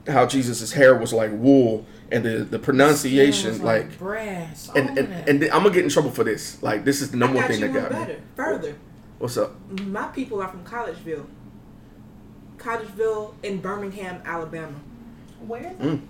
how 0.08 0.26
Jesus's 0.26 0.72
hair 0.72 0.94
was 0.96 1.12
like 1.12 1.30
wool, 1.34 1.84
and 2.12 2.24
the 2.24 2.38
the 2.44 2.58
pronunciation 2.58 3.52
Skin 3.52 3.52
was 3.52 3.60
like. 3.62 3.98
brass. 3.98 4.70
And, 4.74 4.90
all 4.90 4.98
and, 4.98 5.28
and 5.28 5.44
I'm 5.44 5.62
gonna 5.62 5.70
get 5.74 5.84
in 5.84 5.90
trouble 5.90 6.10
for 6.10 6.24
this. 6.24 6.62
Like 6.62 6.84
this 6.84 7.00
is 7.02 7.10
the 7.10 7.16
number 7.16 7.38
one 7.38 7.48
thing 7.48 7.60
that 7.60 7.72
one 7.72 7.90
got 7.92 8.08
me. 8.08 8.16
Further, 8.36 8.74
What's 9.18 9.36
up? 9.36 9.52
my 9.82 10.06
people 10.08 10.40
are 10.42 10.48
from 10.48 10.64
Collegeville. 10.64 11.26
Collegeville 12.58 13.34
in 13.42 13.60
Birmingham, 13.60 14.22
Alabama. 14.24 14.74
Where 15.46 15.60
is 15.62 15.66
it? 15.66 15.78
Mm, 15.80 16.00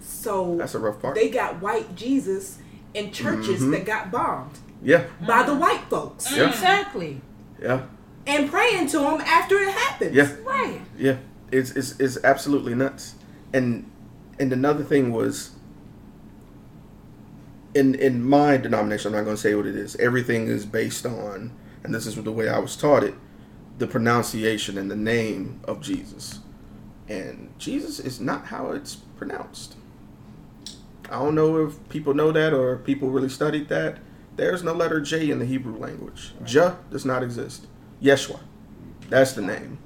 So 0.00 0.56
that's 0.56 0.74
a 0.74 0.78
rough 0.78 1.00
part. 1.00 1.14
they 1.14 1.28
got 1.30 1.60
white 1.60 1.94
Jesus 1.94 2.58
in 2.94 3.12
churches 3.12 3.62
Mhm. 3.62 3.70
that 3.72 3.84
got 3.84 4.10
bombed 4.10 4.58
yeah, 4.82 5.04
by 5.26 5.42
the 5.44 5.54
white 5.54 5.82
folks 5.88 6.34
Yeah. 6.36 6.48
Exactly. 6.48 7.20
yeah, 7.62 7.82
and 8.26 8.50
praying 8.50 8.88
to 8.88 8.98
them 8.98 9.20
after 9.20 9.58
it 9.58 9.68
happens. 9.72 10.14
yeah. 10.14 10.28
Right. 10.44 10.80
Yeah, 10.98 11.16
it's 11.50 11.72
it's, 11.72 11.98
it's 12.00 12.18
absolutely 12.24 12.74
nuts. 12.74 13.14
And 13.52 13.90
and 14.38 14.52
another 14.52 14.84
thing 14.84 15.12
was 15.12 15.52
in 17.74 17.94
in 17.94 18.26
my 18.26 18.56
denomination, 18.56 19.08
I'm 19.08 19.18
not 19.18 19.24
going 19.24 19.36
to 19.36 19.42
say 19.42 19.54
what 19.54 19.66
it 19.66 19.76
is. 19.76 19.96
Everything 19.96 20.48
is 20.48 20.66
based 20.66 21.06
on, 21.06 21.52
and 21.84 21.94
this 21.94 22.06
is 22.06 22.16
the 22.16 22.32
way 22.32 22.48
I 22.48 22.58
was 22.58 22.76
taught 22.76 23.04
it, 23.04 23.14
the 23.78 23.86
pronunciation 23.86 24.78
and 24.78 24.90
the 24.90 24.96
name 24.96 25.60
of 25.64 25.80
Jesus. 25.80 26.40
And 27.08 27.52
Jesus 27.58 27.98
is 27.98 28.20
not 28.20 28.46
how 28.46 28.70
it's 28.70 28.94
pronounced. 28.94 29.74
I 31.06 31.18
don't 31.18 31.34
know 31.34 31.66
if 31.66 31.88
people 31.88 32.14
know 32.14 32.30
that 32.30 32.54
or 32.54 32.76
people 32.76 33.10
really 33.10 33.28
studied 33.28 33.68
that. 33.68 33.98
There's 34.36 34.62
no 34.62 34.72
letter 34.72 35.00
J 35.00 35.30
in 35.30 35.40
the 35.40 35.44
Hebrew 35.44 35.76
language. 35.76 36.32
Jah 36.44 36.78
does 36.90 37.04
not 37.04 37.24
exist. 37.24 37.66
Yeshua, 38.00 38.40
that's 39.08 39.32
the 39.32 39.42
name. 39.42 39.78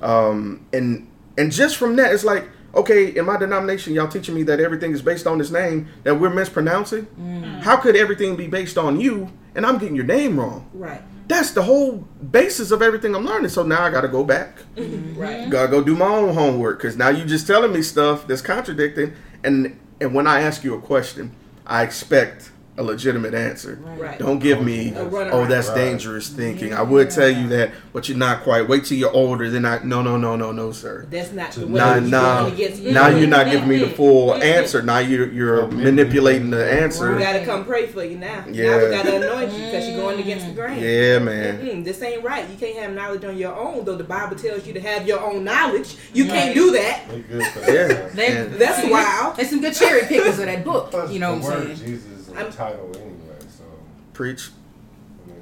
Um, 0.00 0.66
and 0.72 1.09
and 1.40 1.50
just 1.50 1.76
from 1.76 1.96
that, 1.96 2.12
it's 2.12 2.24
like 2.24 2.44
okay, 2.74 3.16
in 3.16 3.24
my 3.24 3.36
denomination, 3.36 3.94
y'all 3.94 4.08
teaching 4.08 4.34
me 4.34 4.42
that 4.44 4.60
everything 4.60 4.92
is 4.92 5.02
based 5.02 5.26
on 5.26 5.38
this 5.38 5.50
name 5.50 5.88
that 6.04 6.14
we're 6.14 6.30
mispronouncing. 6.30 7.06
Mm. 7.20 7.62
How 7.62 7.76
could 7.76 7.96
everything 7.96 8.36
be 8.36 8.46
based 8.46 8.78
on 8.78 9.00
you 9.00 9.30
and 9.54 9.66
I'm 9.66 9.78
getting 9.78 9.96
your 9.96 10.04
name 10.04 10.38
wrong? 10.38 10.70
Right. 10.72 11.02
That's 11.26 11.52
the 11.52 11.62
whole 11.62 11.96
basis 12.30 12.70
of 12.70 12.82
everything 12.82 13.14
I'm 13.14 13.24
learning. 13.24 13.50
So 13.50 13.62
now 13.62 13.82
I 13.82 13.90
got 13.90 14.02
to 14.02 14.08
go 14.08 14.24
back, 14.24 14.58
mm-hmm. 14.76 15.18
Right. 15.18 15.48
gotta 15.50 15.68
go 15.68 15.82
do 15.82 15.96
my 15.96 16.06
own 16.06 16.34
homework 16.34 16.78
because 16.78 16.96
now 16.96 17.08
you're 17.08 17.26
just 17.26 17.46
telling 17.46 17.72
me 17.72 17.82
stuff 17.82 18.26
that's 18.26 18.42
contradicting. 18.42 19.14
And 19.44 19.78
and 20.00 20.14
when 20.14 20.26
I 20.26 20.42
ask 20.42 20.64
you 20.64 20.74
a 20.74 20.80
question, 20.80 21.34
I 21.66 21.82
expect 21.82 22.50
a 22.80 22.82
legitimate 22.82 23.34
answer. 23.34 23.78
Right. 23.98 24.18
Don't 24.18 24.38
give 24.38 24.62
me, 24.64 24.94
oh, 24.96 25.44
that's 25.46 25.68
Right. 25.68 25.74
dangerous 25.76 26.28
thinking. 26.28 26.72
I 26.72 26.80
would 26.80 27.10
tell 27.10 27.28
you 27.28 27.46
that, 27.48 27.72
but 27.92 28.08
you're 28.08 28.16
not 28.16 28.42
quite. 28.42 28.68
Wait 28.68 28.86
till 28.86 28.96
you're 28.96 29.12
older. 29.12 29.50
Then 29.50 29.66
I, 29.66 29.80
no, 29.84 30.00
no, 30.00 30.16
no, 30.16 30.34
no, 30.34 30.50
no, 30.50 30.72
sir. 30.72 31.06
That's 31.10 31.30
not 31.32 31.52
the 31.52 31.66
way 31.66 31.78
Nah, 31.78 31.94
you're 31.96 32.00
nah. 32.02 32.48
going 32.50 32.92
Now 32.94 33.08
you're 33.08 33.28
not 33.28 33.50
giving 33.50 33.68
me 33.68 33.78
the 33.78 33.88
full 33.90 34.34
answer. 34.34 34.80
Now 34.82 34.98
you're 34.98 35.30
you're 35.30 35.66
manipulating 35.68 36.48
the 36.50 36.64
answer. 36.72 37.14
We 37.14 37.22
answer. 37.22 37.32
gotta 37.32 37.44
come 37.44 37.64
pray 37.66 37.86
for 37.86 38.02
you 38.02 38.16
now. 38.16 38.44
Now 38.46 38.52
Yeah. 38.52 38.76
we 38.84 38.90
gotta 38.90 39.16
anoint 39.16 39.52
you 39.52 39.64
because 39.66 39.86
you're 39.86 39.98
going 39.98 40.18
against 40.18 40.46
the 40.46 40.52
grain. 40.52 40.80
Yeah, 40.82 41.18
man. 41.18 41.58
Mm-mm, 41.58 41.84
this 41.84 42.02
ain't 42.02 42.24
right. 42.24 42.46
You 42.50 42.56
can't 42.56 42.78
have 42.82 42.94
knowledge 42.94 43.24
on 43.26 43.36
your 43.36 43.54
own, 43.54 43.84
though 43.84 43.96
the 43.96 44.04
Bible 44.04 44.36
tells 44.36 44.66
you 44.66 44.72
to 44.72 44.80
have 44.80 45.06
your 45.06 45.20
own 45.20 45.44
knowledge. 45.44 45.96
You 46.14 46.24
Right. 46.24 46.32
can't 46.32 46.54
do 46.54 46.70
that. 46.72 47.00
They 47.10 47.18
good 47.20 47.42
Yeah. 47.68 47.86
that. 47.88 48.16
They, 48.16 48.26
And- 48.28 48.54
That's 48.54 48.90
wild. 48.90 49.36
There's 49.36 49.50
some 49.50 49.60
good 49.60 49.74
cherry 49.74 50.06
pickers 50.06 50.38
of 50.38 50.46
that 50.46 50.64
book. 50.64 50.92
You 51.10 51.18
know 51.18 51.34
what 51.34 51.44
I'm 51.52 51.66
word 51.68 51.76
saying? 51.78 52.02
Jesus 52.30 52.48
is 52.48 52.58
a 52.58 52.62
I'm- 52.62 52.72
title 52.72 52.90
anyway, 52.96 53.38
so 53.48 53.64
Preach. 54.12 54.50
I 55.24 55.28
mean, 55.28 55.36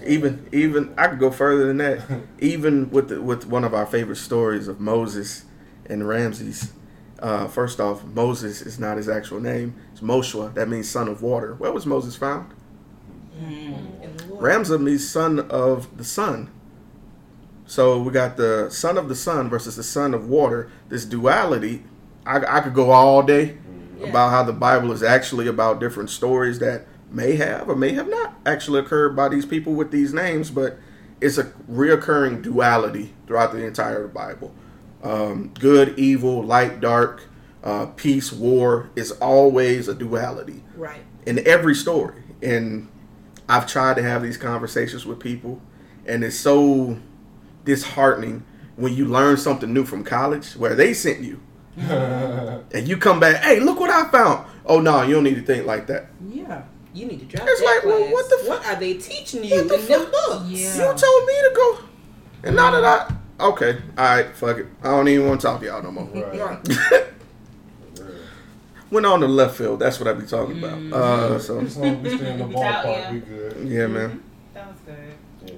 like, 0.00 0.08
Even 0.08 0.48
even 0.52 0.94
I 0.96 1.08
could 1.08 1.18
go 1.18 1.30
further 1.30 1.66
than 1.66 1.78
that. 1.78 2.00
Even 2.40 2.90
with 2.90 3.08
the, 3.08 3.20
with 3.22 3.46
one 3.46 3.64
of 3.64 3.74
our 3.74 3.86
favorite 3.86 4.16
stories 4.16 4.68
of 4.68 4.80
Moses 4.80 5.44
and 5.86 6.06
Ramses. 6.08 6.72
Uh, 7.20 7.46
first 7.46 7.80
off, 7.80 8.04
Moses 8.04 8.60
is 8.60 8.78
not 8.78 8.96
his 8.96 9.08
actual 9.08 9.40
name. 9.40 9.74
It's 9.92 10.00
Moshua. 10.02 10.52
That 10.54 10.68
means 10.68 10.88
son 10.90 11.08
of 11.08 11.22
water. 11.22 11.54
Where 11.54 11.72
was 11.72 11.86
Moses 11.86 12.16
found? 12.16 12.52
In 13.40 14.14
the 14.16 14.26
Lord. 14.26 14.42
Ramza 14.42 14.80
means 14.80 15.08
son 15.08 15.38
of 15.40 15.96
the 15.96 16.04
sun. 16.04 16.50
So 17.66 18.02
we 18.02 18.12
got 18.12 18.36
the 18.36 18.68
son 18.70 18.98
of 18.98 19.08
the 19.08 19.14
sun 19.14 19.48
versus 19.48 19.76
the 19.76 19.82
son 19.82 20.12
of 20.12 20.28
water. 20.28 20.70
This 20.90 21.04
duality, 21.06 21.84
I, 22.26 22.44
I 22.58 22.60
could 22.60 22.74
go 22.74 22.90
all 22.90 23.22
day 23.22 23.56
Yeah. 24.04 24.10
about 24.10 24.30
how 24.30 24.42
the 24.42 24.52
Bible 24.52 24.92
is 24.92 25.02
actually 25.02 25.46
about 25.46 25.80
different 25.80 26.10
stories 26.10 26.58
that 26.60 26.86
may 27.10 27.36
have 27.36 27.68
or 27.68 27.76
may 27.76 27.92
have 27.92 28.08
not 28.08 28.34
actually 28.44 28.80
occurred 28.80 29.14
by 29.14 29.28
these 29.28 29.46
people 29.46 29.74
with 29.74 29.90
these 29.90 30.12
names, 30.12 30.50
but 30.50 30.78
it's 31.20 31.38
a 31.38 31.44
reoccurring 31.70 32.42
duality 32.42 33.12
throughout 33.26 33.52
the 33.52 33.64
entire 33.64 34.06
Bible. 34.08 34.52
Um, 35.02 35.52
good, 35.58 35.98
evil, 35.98 36.42
light, 36.42 36.80
dark, 36.80 37.22
uh, 37.62 37.86
peace, 37.86 38.32
war 38.32 38.90
is 38.96 39.12
always 39.12 39.86
a 39.88 39.94
duality 39.94 40.62
Right. 40.76 41.02
in 41.26 41.46
every 41.46 41.74
story. 41.74 42.22
And 42.42 42.88
I've 43.48 43.66
tried 43.66 43.96
to 43.96 44.02
have 44.02 44.22
these 44.22 44.36
conversations 44.36 45.06
with 45.06 45.18
people, 45.20 45.60
and 46.06 46.24
it's 46.24 46.36
so 46.36 46.98
disheartening 47.64 48.42
when 48.76 48.92
you 48.94 49.04
learn 49.06 49.36
something 49.36 49.72
new 49.72 49.84
from 49.84 50.04
college 50.04 50.52
where 50.54 50.74
they 50.74 50.92
sent 50.92 51.20
you. 51.20 51.40
And 51.76 52.88
you 52.88 52.96
come 52.96 53.20
back, 53.20 53.42
hey, 53.42 53.60
look 53.60 53.80
what 53.80 53.90
I 53.90 54.08
found. 54.10 54.46
Oh 54.66 54.80
no, 54.80 55.02
you 55.02 55.14
don't 55.14 55.24
need 55.24 55.34
to 55.36 55.42
think 55.42 55.66
like 55.66 55.86
that. 55.88 56.06
Yeah. 56.28 56.62
You 56.94 57.06
need 57.06 57.18
to 57.20 57.26
drop 57.26 57.48
It's 57.48 57.60
that 57.60 57.66
like, 57.66 57.84
well, 57.84 58.12
what 58.12 58.28
the 58.30 58.48
What 58.48 58.64
are 58.66 58.76
they 58.78 58.94
teaching 58.94 59.42
you 59.42 59.56
What 59.56 59.68
the 59.68 59.74
in 59.80 59.86
them 59.86 60.00
fuck? 60.02 60.12
books? 60.12 60.44
Yeah. 60.50 60.76
You 60.76 60.96
told 60.96 61.26
me 61.26 61.34
to 61.34 61.52
go, 61.54 61.78
and 62.44 62.54
now 62.56 62.70
that 62.70 62.84
I 62.84 63.44
okay, 63.48 63.78
all 63.98 64.04
right, 64.04 64.28
fuck 64.36 64.58
it. 64.58 64.66
I 64.82 64.90
don't 64.90 65.08
even 65.08 65.26
want 65.28 65.40
to 65.40 65.46
talk 65.48 65.60
to 65.60 65.66
y'all 65.66 65.82
no 65.82 65.90
more. 65.90 66.04
Right. 66.04 66.58
Went 68.90 69.06
on 69.06 69.20
the 69.20 69.28
left 69.28 69.56
field. 69.56 69.80
That's 69.80 69.98
what 69.98 70.06
I 70.08 70.12
be 70.12 70.24
talking 70.26 70.58
about. 70.62 70.78
Uh, 70.92 71.38
so 71.40 71.60
As 71.60 71.76
long 71.76 71.96
as 71.96 72.12
we 72.12 72.16
stay 72.16 72.30
in 72.32 72.38
the 72.38 72.46
Yeah. 72.56 72.82
ballpark, 72.84 73.12
we 73.12 73.18
good. 73.20 73.68
yeah, 73.68 73.86
man. 73.88 74.22
That 74.52 74.68
was 74.68 74.76
good. 74.86 75.52
Yeah. 75.52 75.54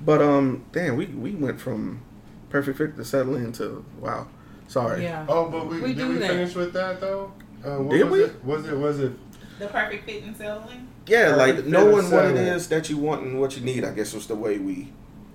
But 0.00 0.22
um, 0.22 0.64
damn, 0.72 0.96
we 0.96 1.06
we 1.06 1.32
went 1.32 1.60
from 1.60 2.00
perfect 2.48 2.78
fit 2.78 2.96
to 2.96 3.04
settling 3.04 3.52
to 3.52 3.84
wow. 4.00 4.28
Sorry. 4.74 5.04
Yeah. 5.04 5.24
Oh, 5.28 5.48
but 5.48 5.68
we, 5.68 5.80
We 5.80 5.94
did 5.94 6.08
we 6.08 6.14
that. 6.16 6.30
finish 6.30 6.52
with 6.56 6.72
that 6.72 7.00
though? 7.00 7.32
Uh, 7.64 7.76
what 7.78 7.92
Did 7.96 8.10
was 8.10 8.12
we? 8.12 8.24
It? 8.24 8.44
Was 8.44 8.66
it? 8.66 8.76
Was 8.76 8.98
it? 8.98 9.12
The 9.60 9.68
perfect 9.68 10.04
fit 10.04 10.24
and 10.24 10.36
settling. 10.36 10.88
Yeah, 11.06 11.36
like 11.36 11.50
Perfect 11.54 11.62
fit 11.66 11.70
knowing 11.70 12.10
what 12.10 12.24
it 12.26 12.36
is 12.36 12.66
that 12.70 12.90
you 12.90 12.96
want 12.98 13.22
and 13.22 13.40
what 13.40 13.56
you 13.56 13.62
need. 13.64 13.84
I 13.84 13.92
guess 13.92 14.12
was 14.12 14.26
the 14.26 14.34
way 14.34 14.58
we 14.58 14.92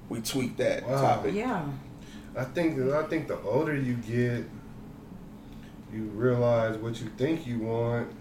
we 0.10 0.20
tweak 0.20 0.58
that 0.58 0.86
Wow. 0.86 1.02
topic. 1.02 1.36
Yeah. 1.36 1.64
I 2.36 2.44
think 2.44 2.78
I 2.92 3.04
think 3.04 3.30
the 3.30 3.40
older 3.40 3.74
you 3.78 3.94
get, 3.96 4.44
you 5.94 6.04
realize 6.14 6.78
what 6.78 7.00
you 7.00 7.10
think 7.18 7.48
you 7.48 7.60
want 7.60 8.12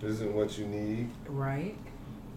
isn't 0.00 0.32
what 0.32 0.56
you 0.56 0.66
need. 0.66 1.10
Right. 1.28 1.76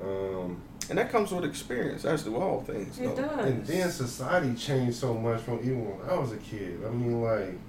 Um, 0.01 0.61
And 0.89 0.97
that 0.97 1.11
comes 1.11 1.31
with 1.31 1.45
experience, 1.45 2.03
as 2.05 2.23
do 2.23 2.35
all 2.37 2.61
things. 2.61 2.99
It 2.99 3.15
though. 3.15 3.21
does. 3.27 3.45
and 3.45 3.65
then 3.67 3.89
society 3.91 4.55
changed 4.55 4.95
so 4.97 5.13
much 5.13 5.41
from 5.41 5.59
even 5.59 5.85
when 5.85 6.09
I 6.09 6.15
was 6.17 6.31
a 6.33 6.37
kid. 6.37 6.79
I 6.85 6.89
mean, 6.89 7.21
like 7.21 7.45
True. 7.45 7.59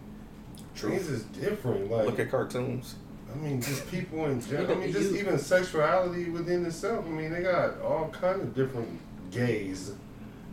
Things 0.74 1.08
is 1.08 1.22
different. 1.24 1.90
Like 1.90 2.06
Look 2.06 2.18
at 2.18 2.30
cartoons. 2.30 2.96
I 3.32 3.36
mean, 3.38 3.60
just 3.60 3.90
people 3.90 4.26
in 4.26 4.40
general. 4.40 4.72
I 4.72 4.74
mean, 4.74 4.92
just 4.92 5.12
even 5.14 5.38
sexuality 5.38 6.30
within 6.30 6.64
itself. 6.66 7.04
I 7.04 7.08
mean, 7.08 7.32
they 7.32 7.42
got 7.42 7.80
all 7.80 8.08
kind 8.10 8.40
of 8.40 8.54
different 8.54 9.00
gays. 9.30 9.92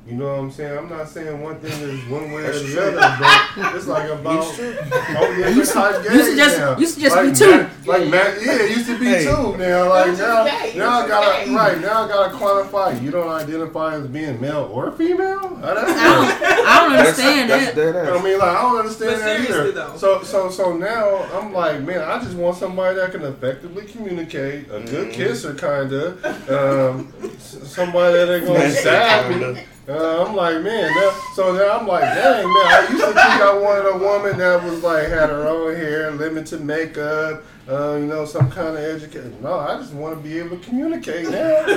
You 0.08 0.14
know 0.18 0.26
what 0.26 0.40
I'm 0.40 0.52
saying? 0.52 0.78
I'm 0.78 0.90
not 0.90 1.08
saying 1.08 1.40
one 1.42 1.60
thing 1.60 1.72
is 1.88 2.04
one 2.10 2.32
way 2.32 2.42
or 2.44 2.54
the 2.54 2.60
true. 2.60 2.82
other, 2.82 3.18
but 3.56 3.76
it's 3.76 3.86
like 3.88 4.10
about 4.10 4.48
It's 4.48 4.56
true. 4.58 4.76
oh 4.82 5.36
yeah, 5.40 5.50
Used 5.50 5.72
to- 5.74 5.78
type 5.78 6.04
gays 6.04 6.14
used 6.14 6.30
to 6.32 6.36
just- 6.36 6.58
now. 6.58 6.78
used 6.78 6.96
to 6.96 7.02
just 7.02 7.16
like 7.16 7.30
be 7.30 7.36
two. 7.36 7.52
Ma- 7.62 7.68
like 7.94 8.08
Matt, 8.10 8.42
yeah, 8.44 8.52
it 8.64 8.70
used 8.72 8.88
to 8.88 8.98
be 8.98 9.06
Hey. 9.06 9.24
two. 9.26 9.56
Now, 9.58 9.90
like 9.90 10.08
now, 10.18 10.46
just 10.48 10.62
gay. 10.64 10.70
It 10.72 10.76
now 10.78 10.90
I 10.90 11.08
gotta 11.08 11.46
just 11.46 11.56
right 11.56 11.80
now 11.82 12.04
I 12.04 12.08
gotta 12.08 12.36
qualify. 12.36 12.92
You 13.00 13.12
don't 13.12 13.30
identify 13.30 13.94
as 13.96 14.08
being 14.08 14.42
male 14.42 14.70
or 14.74 14.92
female. 14.92 15.60
I 15.64 15.74
don't, 15.76 15.86
I 15.88 16.80
don't 16.88 16.98
understand 16.98 17.50
that's, 17.52 17.66
that. 17.68 17.76
That's 17.76 17.94
dead 17.94 17.96
I 17.96 18.18
ass. 18.18 18.24
mean, 18.24 18.40
like 18.40 18.50
I 18.58 18.62
don't 18.64 18.80
understand 18.80 19.12
But 19.12 19.20
that 19.20 19.40
either. 19.50 19.72
though. 19.72 19.98
So, 19.98 20.24
so, 20.24 20.50
so 20.50 20.76
now 20.76 21.24
I'm 21.40 21.54
like, 21.54 21.80
man, 21.84 22.02
I 22.02 22.20
just 22.24 22.36
want 22.36 22.58
somebody 22.58 22.96
that 22.96 23.12
can 23.12 23.22
effectively 23.24 23.86
communicate, 23.86 24.66
a 24.72 24.80
good 24.82 25.10
Mhm. 25.10 25.14
kisser, 25.14 25.54
kinda, 25.54 26.18
um, 26.50 27.14
somebody 27.40 28.14
that 28.18 28.34
ain't 28.36 28.48
gonna 28.48 28.60
Man, 28.60 28.72
stab 28.72 29.30
kinda. 29.32 29.54
me. 29.54 29.64
Uh, 29.92 30.26
I'm 30.26 30.36
like, 30.36 30.62
man. 30.62 30.90
Now, 30.96 31.12
so 31.36 31.54
now 31.54 31.80
I'm 31.80 31.86
like, 31.88 32.02
dang, 32.04 32.46
man. 32.46 32.66
I 32.66 32.88
used 32.90 33.02
to 33.04 33.08
think 33.08 33.18
I 33.18 33.58
wanted 33.58 33.90
a 33.90 33.98
woman 33.98 34.38
that 34.38 34.64
was 34.64 34.82
like 34.84 35.10
had 35.10 35.30
her 35.30 35.48
own 35.48 35.76
hair, 35.76 36.12
limited 36.12 36.62
makeup, 36.62 37.44
uh, 37.70 37.96
you 38.00 38.06
know, 38.06 38.24
some 38.26 38.50
kind 38.50 38.70
of 38.70 38.78
education. 38.78 39.36
No, 39.42 39.56
I 39.60 39.76
just 39.78 39.94
want 39.94 40.16
to 40.16 40.22
be 40.24 40.38
able 40.40 40.58
to 40.58 40.64
communicate 40.64 41.30
now. 41.30 41.66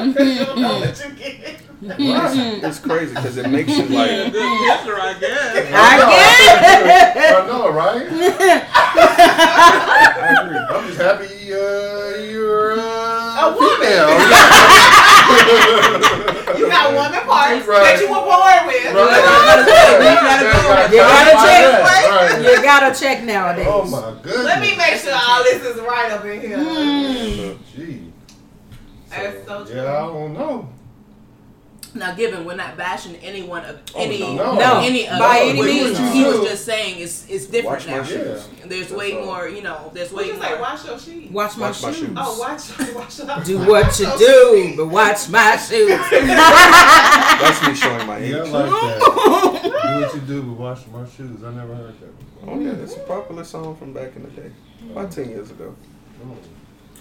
What 0.00 0.98
you 1.04 1.14
get? 1.14 1.60
It's 1.82 2.78
crazy 2.80 3.14
because 3.14 3.36
it 3.38 3.48
makes 3.48 3.70
you 3.70 3.84
like. 3.86 4.32
Good 4.32 4.32
kisser, 4.32 4.96
I 5.00 5.16
guess. 5.18 5.72
I 7.36 7.46
know, 7.46 7.70
right? 7.70 8.06
I 8.92 10.36
agree. 10.42 10.76
I'm 10.76 10.86
just 10.88 11.00
happy 11.00 11.52
uh, 11.54 12.18
you're 12.30 12.72
uh, 12.78 13.46
A 13.46 13.54
woman. 13.54 13.78
female. 13.80 14.08
You 16.58 16.68
got 16.68 16.92
woman 16.92 17.20
parts 17.26 17.66
Right. 17.66 17.82
that 17.84 17.96
you 18.00 18.08
were 18.08 18.24
born 18.26 18.66
with. 18.66 18.92
Right. 18.94 19.16
You 20.90 20.98
gotta 20.98 21.34
check. 21.40 21.62
Right. 21.82 22.42
You 22.42 22.62
gotta 22.62 22.90
check 23.00 23.22
nowadays. 23.24 23.66
Oh 23.68 23.84
my 23.84 24.14
goodness. 24.22 24.44
Let 24.44 24.60
me 24.60 24.76
make 24.76 24.96
sure 24.96 25.14
all 25.14 25.42
this 25.44 25.62
is 25.64 25.80
right 25.80 26.10
up 26.12 26.24
in 26.24 26.40
here. 26.40 26.58
Mm. 26.58 27.58
Gee. 27.74 28.12
That's 29.10 29.46
so 29.46 29.64
true. 29.64 29.74
Yeah, 29.76 29.92
I 29.96 30.06
don't 30.06 30.34
know. 30.34 30.68
Now, 31.94 32.14
given 32.14 32.44
we're 32.44 32.54
not 32.54 32.76
bashing 32.76 33.16
anyone 33.16 33.64
of 33.64 33.80
oh, 33.94 34.00
any 34.02 34.18
no. 34.20 34.54
No. 34.54 34.80
any 34.80 35.08
of 35.08 35.18
By 35.18 35.38
what 35.38 35.48
any 35.48 35.62
means. 35.62 35.98
He 36.12 36.24
was 36.24 36.40
just 36.48 36.64
saying 36.64 37.00
it's 37.00 37.28
it's 37.28 37.46
different 37.46 37.78
Watch 37.84 37.86
my 37.88 37.96
now. 37.96 38.02
shoes. 38.04 38.48
There's 38.66 38.88
That's 38.88 38.92
way 38.92 39.18
all. 39.18 39.24
more, 39.26 39.48
you 39.48 39.62
know. 39.62 39.90
There's 39.92 40.12
way 40.12 40.26
you 40.26 40.40
say? 40.40 40.50
more. 40.50 40.60
Wash 40.60 40.84
your 40.86 40.98
shoes. 40.98 41.30
Watch 41.30 41.56
my 41.56 41.68
Watch 41.68 41.82
my 41.82 41.90
shoes. 41.92 41.98
shoes. 42.00 42.16
Oh, 42.16 42.38
watch, 42.38 42.62
oh, 42.80 42.94
watch 42.94 43.18
your 43.18 43.44
Do 43.64 43.70
what 43.70 43.98
you 43.98 44.18
do, 44.18 44.74
but 44.76 44.86
watch 44.86 45.28
my 45.28 45.56
shoes. 45.56 45.88
That's 46.10 47.66
me 47.66 47.74
showing 47.74 48.06
my 48.06 48.18
age. 48.18 48.30
Yeah, 48.32 48.38
I 48.38 48.48
like 48.48 48.70
that. 48.70 49.62
do 49.62 50.00
what 50.00 50.14
you 50.14 50.20
do, 50.20 50.42
but 50.42 50.52
wash 50.58 50.86
my 50.92 51.06
shoes. 51.08 51.42
I 51.42 51.50
never 51.52 51.74
heard 51.74 52.00
that. 52.00 52.18
before. 52.18 52.54
Oh 52.54 52.60
yeah, 52.60 52.72
it's 52.72 52.96
a 52.96 53.00
popular 53.00 53.44
song 53.44 53.76
from 53.76 53.92
back 53.92 54.14
in 54.16 54.22
the 54.22 54.30
day, 54.30 54.50
about 54.92 55.10
ten 55.10 55.28
years 55.30 55.50
ago. 55.50 55.74
Oh. 56.24 56.36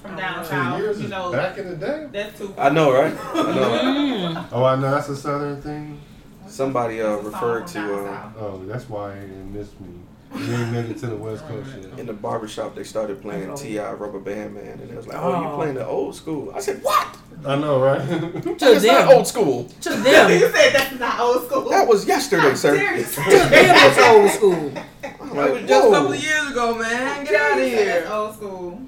From 0.01 0.11
Ten 0.11 0.17
downtown. 0.19 0.79
years 0.81 0.97
You 0.99 1.05
is 1.05 1.11
know, 1.11 1.31
back 1.31 1.57
in 1.57 1.69
the 1.69 1.75
day. 1.75 2.07
that's 2.11 2.37
too. 2.37 2.53
I 2.57 2.69
know, 2.69 2.91
right? 2.93 3.13
I 3.33 3.43
know. 3.55 4.45
Oh, 4.51 4.63
I 4.63 4.75
know 4.75 4.91
that's 4.91 5.09
a 5.09 5.15
southern 5.15 5.61
thing. 5.61 5.99
Somebody 6.47 7.01
uh, 7.01 7.15
It's 7.17 7.27
a 7.27 7.31
song 7.31 7.33
referred 7.41 7.67
to 7.67 7.95
uh. 8.09 8.31
Oh, 8.39 8.61
that's 8.65 8.89
why 8.89 9.13
you 9.15 9.21
didn't 9.21 9.53
miss 9.53 9.67
me. 9.79 9.87
You 10.35 10.53
ain't 10.55 10.71
made 10.71 10.85
it 10.85 10.97
to 10.99 11.07
the 11.07 11.15
West 11.15 11.47
Coast 11.47 11.69
yet. 11.81 11.99
in 11.99 12.05
the 12.05 12.13
barbershop 12.13 12.75
they 12.75 12.83
started 12.83 13.19
playing 13.21 13.53
T.I. 13.55 13.91
Rubber 13.93 14.19
Band 14.19 14.53
Man, 14.53 14.79
and 14.79 14.89
it 14.91 14.95
was 14.95 15.07
like, 15.07 15.17
"Oh, 15.19 15.41
you 15.41 15.47
Oh. 15.47 15.55
playing 15.55 15.73
the 15.73 15.85
old 15.87 16.15
school?" 16.15 16.51
I 16.55 16.59
said, 16.59 16.81
"What? 16.83 17.17
I 17.45 17.55
know, 17.55 17.79
right? 17.81 17.99
To 18.07 18.51
It's 18.51 18.85
not 18.85 19.07
them. 19.07 19.09
old 19.09 19.27
school. 19.27 19.67
To 19.81 19.89
them. 19.89 20.31
You 20.39 20.51
said 20.51 20.71
that's 20.73 20.99
not 20.99 21.19
old 21.19 21.45
school. 21.47 21.69
That 21.69 21.87
was 21.87 22.07
yesterday, 22.07 22.53
sir." 22.55 22.73
To 22.77 23.29
them 23.31 23.49
it's 23.51 23.97
old 23.99 24.29
school. 24.31 24.71
I'm 25.03 25.29
That 25.29 25.35
like, 25.35 25.51
was 25.53 25.61
just 25.67 25.87
a 25.87 25.91
couple 25.91 26.13
of 26.13 26.23
years 26.23 26.51
ago, 26.51 26.75
man. 26.75 27.25
Get 27.25 27.35
out 27.41 27.57
of 27.59 27.63
here. 27.67 27.85
That's 27.85 28.09
old 28.11 28.35
school. 28.35 28.81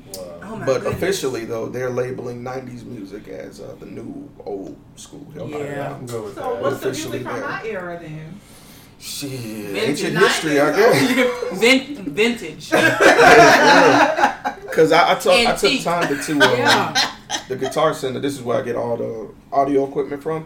Wow. 0.62 0.66
My 0.66 0.74
But 0.74 0.82
goodness. 0.84 0.94
officially, 1.04 1.46
though, 1.46 1.68
they're 1.70 1.90
labeling 1.90 2.42
'90s 2.44 2.86
music 2.86 3.28
as 3.28 3.60
uh, 3.60 3.76
the 3.80 3.86
new 3.86 4.30
old 4.46 4.78
school 4.96 5.26
hip 5.34 5.42
hop. 5.44 5.50
Yeah. 5.52 5.92
I 5.94 5.98
can 5.98 6.06
go 6.06 6.24
with 6.24 6.36
So 6.36 6.42
that. 6.42 6.62
what's 6.62 6.80
the 6.80 6.90
officially 6.90 7.20
music 7.20 7.32
from 7.34 7.42
there. 7.42 7.50
my 7.50 7.64
era 7.66 8.00
then? 8.02 8.40
Shit, 9.00 9.32
Vintage 9.32 9.84
ancient 9.90 10.18
history, 10.20 10.60
I 10.60 10.76
guess. 10.76 11.54
Vin- 11.60 11.96
vintage. 12.14 12.72
Because 14.72 14.92
I, 14.94 15.12
I 15.12 15.16
took 15.16 15.34
I 15.34 15.56
took 15.56 15.82
time 15.84 16.08
to, 16.08 16.16
to 16.24 16.40
uh, 16.46 16.54
Yeah. 16.56 17.12
the 17.50 17.58
Guitar 17.58 17.94
Center. 17.94 18.20
This 18.22 18.34
is 18.36 18.42
where 18.42 18.58
I 18.58 18.62
get 18.62 18.78
all 18.78 18.96
the 18.96 19.30
audio 19.52 19.86
equipment 19.86 20.24
from. 20.24 20.46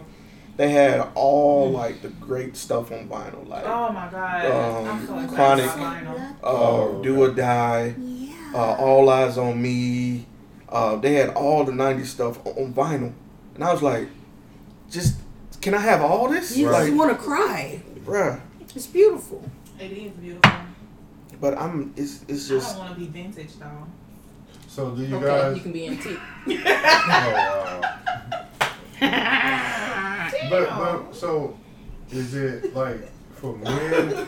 They 0.56 0.70
had 0.70 1.06
all 1.14 1.70
like 1.70 2.02
the 2.02 2.08
great 2.08 2.56
stuff 2.56 2.90
on 2.90 3.08
vinyl, 3.08 3.46
like 3.46 3.62
Oh 3.64 3.92
my 3.92 4.08
god. 4.10 4.46
Um, 4.46 4.88
I'm 4.88 5.06
so 5.28 5.34
Chronic. 5.34 5.64
about 5.66 5.78
vinyl. 5.78 6.18
uh, 6.18 6.34
Oh, 6.42 7.00
Do 7.04 7.22
or 7.22 7.30
Die, 7.30 7.94
uh, 8.56 8.76
All 8.78 9.06
Eyez 9.06 9.36
on 9.36 9.60
Me. 9.60 10.26
Uh, 10.68 10.96
they 10.96 11.14
had 11.14 11.30
all 11.30 11.64
the 11.64 11.72
'90s 11.72 12.06
stuff 12.06 12.44
on 12.46 12.52
on 12.54 12.72
vinyl, 12.74 13.12
and 13.54 13.62
I 13.62 13.72
was 13.72 13.82
like, 13.82 14.08
just 14.90 15.18
can 15.60 15.74
I 15.74 15.78
have 15.80 16.00
all 16.02 16.28
this? 16.28 16.56
You 16.56 16.70
Like, 16.70 16.86
just 16.86 16.96
want 16.98 17.10
to 17.12 17.16
cry. 17.22 17.82
bruh. 18.04 18.40
It's 18.74 18.86
beautiful. 18.86 19.42
It 19.80 19.92
is 19.92 20.12
beautiful. 20.12 20.52
But 21.40 21.56
I'm. 21.58 21.92
It's 21.96 22.22
it's 22.28 22.46
I 22.50 22.54
just. 22.54 22.76
don't 22.76 22.78
want 22.86 22.94
to 22.94 23.00
be 23.00 23.06
vintage 23.06 23.54
though. 23.58 23.86
So 24.68 24.90
do 24.90 25.02
you 25.04 25.16
okay, 25.16 25.26
guys? 25.26 25.56
you 25.56 25.62
can 25.62 25.72
be 25.72 25.86
antique. 25.86 26.18
Oh 26.48 27.32
wow. 27.32 27.80
But, 30.50 30.68
but 30.78 31.14
so 31.14 31.56
is 32.10 32.34
it 32.34 32.74
like 32.74 33.00
for 33.34 33.56
men 33.56 34.26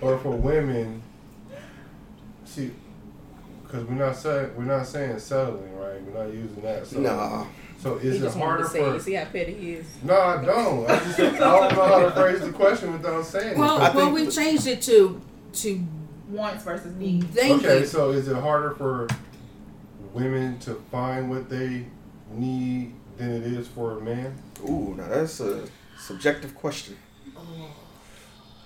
or 0.00 0.18
for 0.18 0.30
women? 0.36 1.02
See, 2.44 2.70
because 3.70 3.86
we're 3.86 3.94
not 3.94 4.16
saying 4.16 4.50
we're 4.56 4.64
not 4.64 4.86
saying 4.86 5.18
settling, 5.18 5.76
right? 5.76 6.02
We're 6.02 6.24
not 6.24 6.32
using 6.34 6.62
that. 6.62 6.86
So, 6.86 7.00
Nah. 7.00 7.46
So 7.78 7.96
He 7.98 8.08
is 8.08 8.16
it 8.16 8.24
just 8.26 8.36
harder 8.36 8.64
to 8.64 8.68
say, 8.68 8.80
for? 8.80 8.92
you 8.94 9.00
see 9.00 9.12
how 9.14 9.24
petty 9.26 9.54
he 9.54 9.72
is. 9.74 9.86
No, 10.02 10.20
I 10.20 10.44
don't. 10.44 10.90
I 10.90 10.96
just 10.98 11.18
I 11.18 11.30
don't 11.38 11.74
know 11.74 11.84
how 11.86 11.98
to 12.04 12.10
phrase 12.10 12.40
the 12.40 12.52
question 12.52 12.92
without 12.92 13.24
saying 13.24 13.58
Well, 13.58 13.76
it. 13.76 13.94
well, 13.94 14.12
think- 14.14 14.26
we 14.26 14.28
changed 14.30 14.66
it 14.66 14.82
to 14.82 15.20
to 15.54 15.80
Wants 16.28 16.62
versus 16.62 16.94
needs. 16.96 17.26
thank 17.34 17.62
okay, 17.64 17.80
you. 17.80 17.86
so 17.86 18.10
is 18.10 18.28
it 18.28 18.36
harder 18.36 18.70
for 18.72 19.08
women 20.12 20.58
to 20.60 20.74
find 20.90 21.28
what 21.30 21.48
they 21.48 21.86
need 22.32 22.94
than 23.16 23.30
it 23.32 23.42
is 23.44 23.66
for 23.68 23.98
a 23.98 24.00
man? 24.00 24.34
Ooh, 24.68 24.94
now 24.96 25.08
that's 25.08 25.40
a 25.40 25.66
subjective 25.98 26.54
question. 26.54 26.96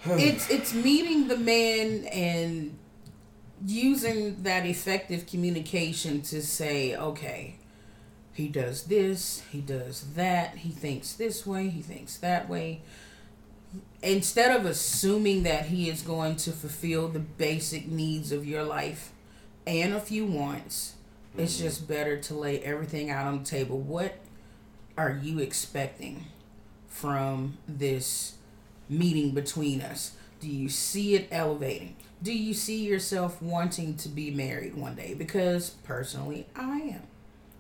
it's 0.07 0.51
it's 0.51 0.75
meeting 0.75 1.29
the 1.29 1.37
man 1.39 2.05
and 2.07 2.77
using 3.65 4.43
that 4.43 4.67
effective 4.67 5.27
communication 5.27 6.23
to 6.23 6.43
say, 6.43 6.95
okay, 6.95 7.57
he 8.33 8.49
does 8.49 8.85
this, 8.85 9.43
he 9.51 9.61
does 9.61 10.15
that, 10.15 10.59
he 10.59 10.71
thinks 10.71 11.13
this 11.15 11.47
way, 11.47 11.69
he 11.69 11.81
thinks 11.81 12.19
that 12.19 12.49
way. 12.49 12.81
Instead 14.03 14.55
of 14.55 14.67
assuming 14.67 15.45
that 15.45 15.67
he 15.67 15.89
is 15.89 16.03
going 16.03 16.37
to 16.37 16.53
fulfill 16.53 17.09
the 17.09 17.21
basic 17.21 17.87
needs 17.89 18.33
of 18.33 18.47
your 18.47 18.63
life 18.63 19.13
and 19.67 19.95
a 19.95 20.01
few 20.01 20.27
wants, 20.27 20.95
it's 21.37 21.59
just 21.59 21.89
better 21.89 22.17
to 22.17 22.35
lay 22.35 22.61
everything 22.61 23.11
out 23.11 23.27
on 23.27 23.39
the 23.39 23.45
table. 23.45 23.79
What 23.79 24.19
are 24.97 25.19
you 25.23 25.39
expecting 25.39 26.27
from 26.89 27.59
this 27.67 28.35
meeting 28.89 29.33
between 29.33 29.81
us? 29.81 30.13
Do 30.41 30.49
you 30.49 30.69
see 30.69 31.15
it 31.15 31.29
elevating? 31.31 31.97
Do 32.25 32.33
you 32.33 32.55
see 32.55 32.85
yourself 32.85 33.41
wanting 33.43 33.97
to 33.99 34.09
be 34.09 34.31
married 34.31 34.75
one 34.75 34.95
day? 34.95 35.13
Because 35.13 35.71
personally, 35.85 36.47
I 36.57 36.79
am. 36.81 37.03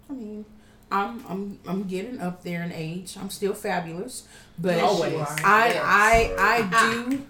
I 0.08 0.12
mean, 0.14 0.44
I'm 0.90 1.24
I'm 1.28 1.58
I'm 1.66 1.82
getting 1.84 2.18
up 2.18 2.42
there 2.44 2.62
in 2.62 2.72
age. 2.72 3.16
I'm 3.20 3.28
still 3.28 3.52
fabulous, 3.52 4.26
but 4.58 4.80
Always. 4.80 5.14
I 5.44 5.66
Yes. 5.68 5.82
I 5.84 6.34
I 6.38 6.68
ah. 6.72 7.06
do 7.08 7.26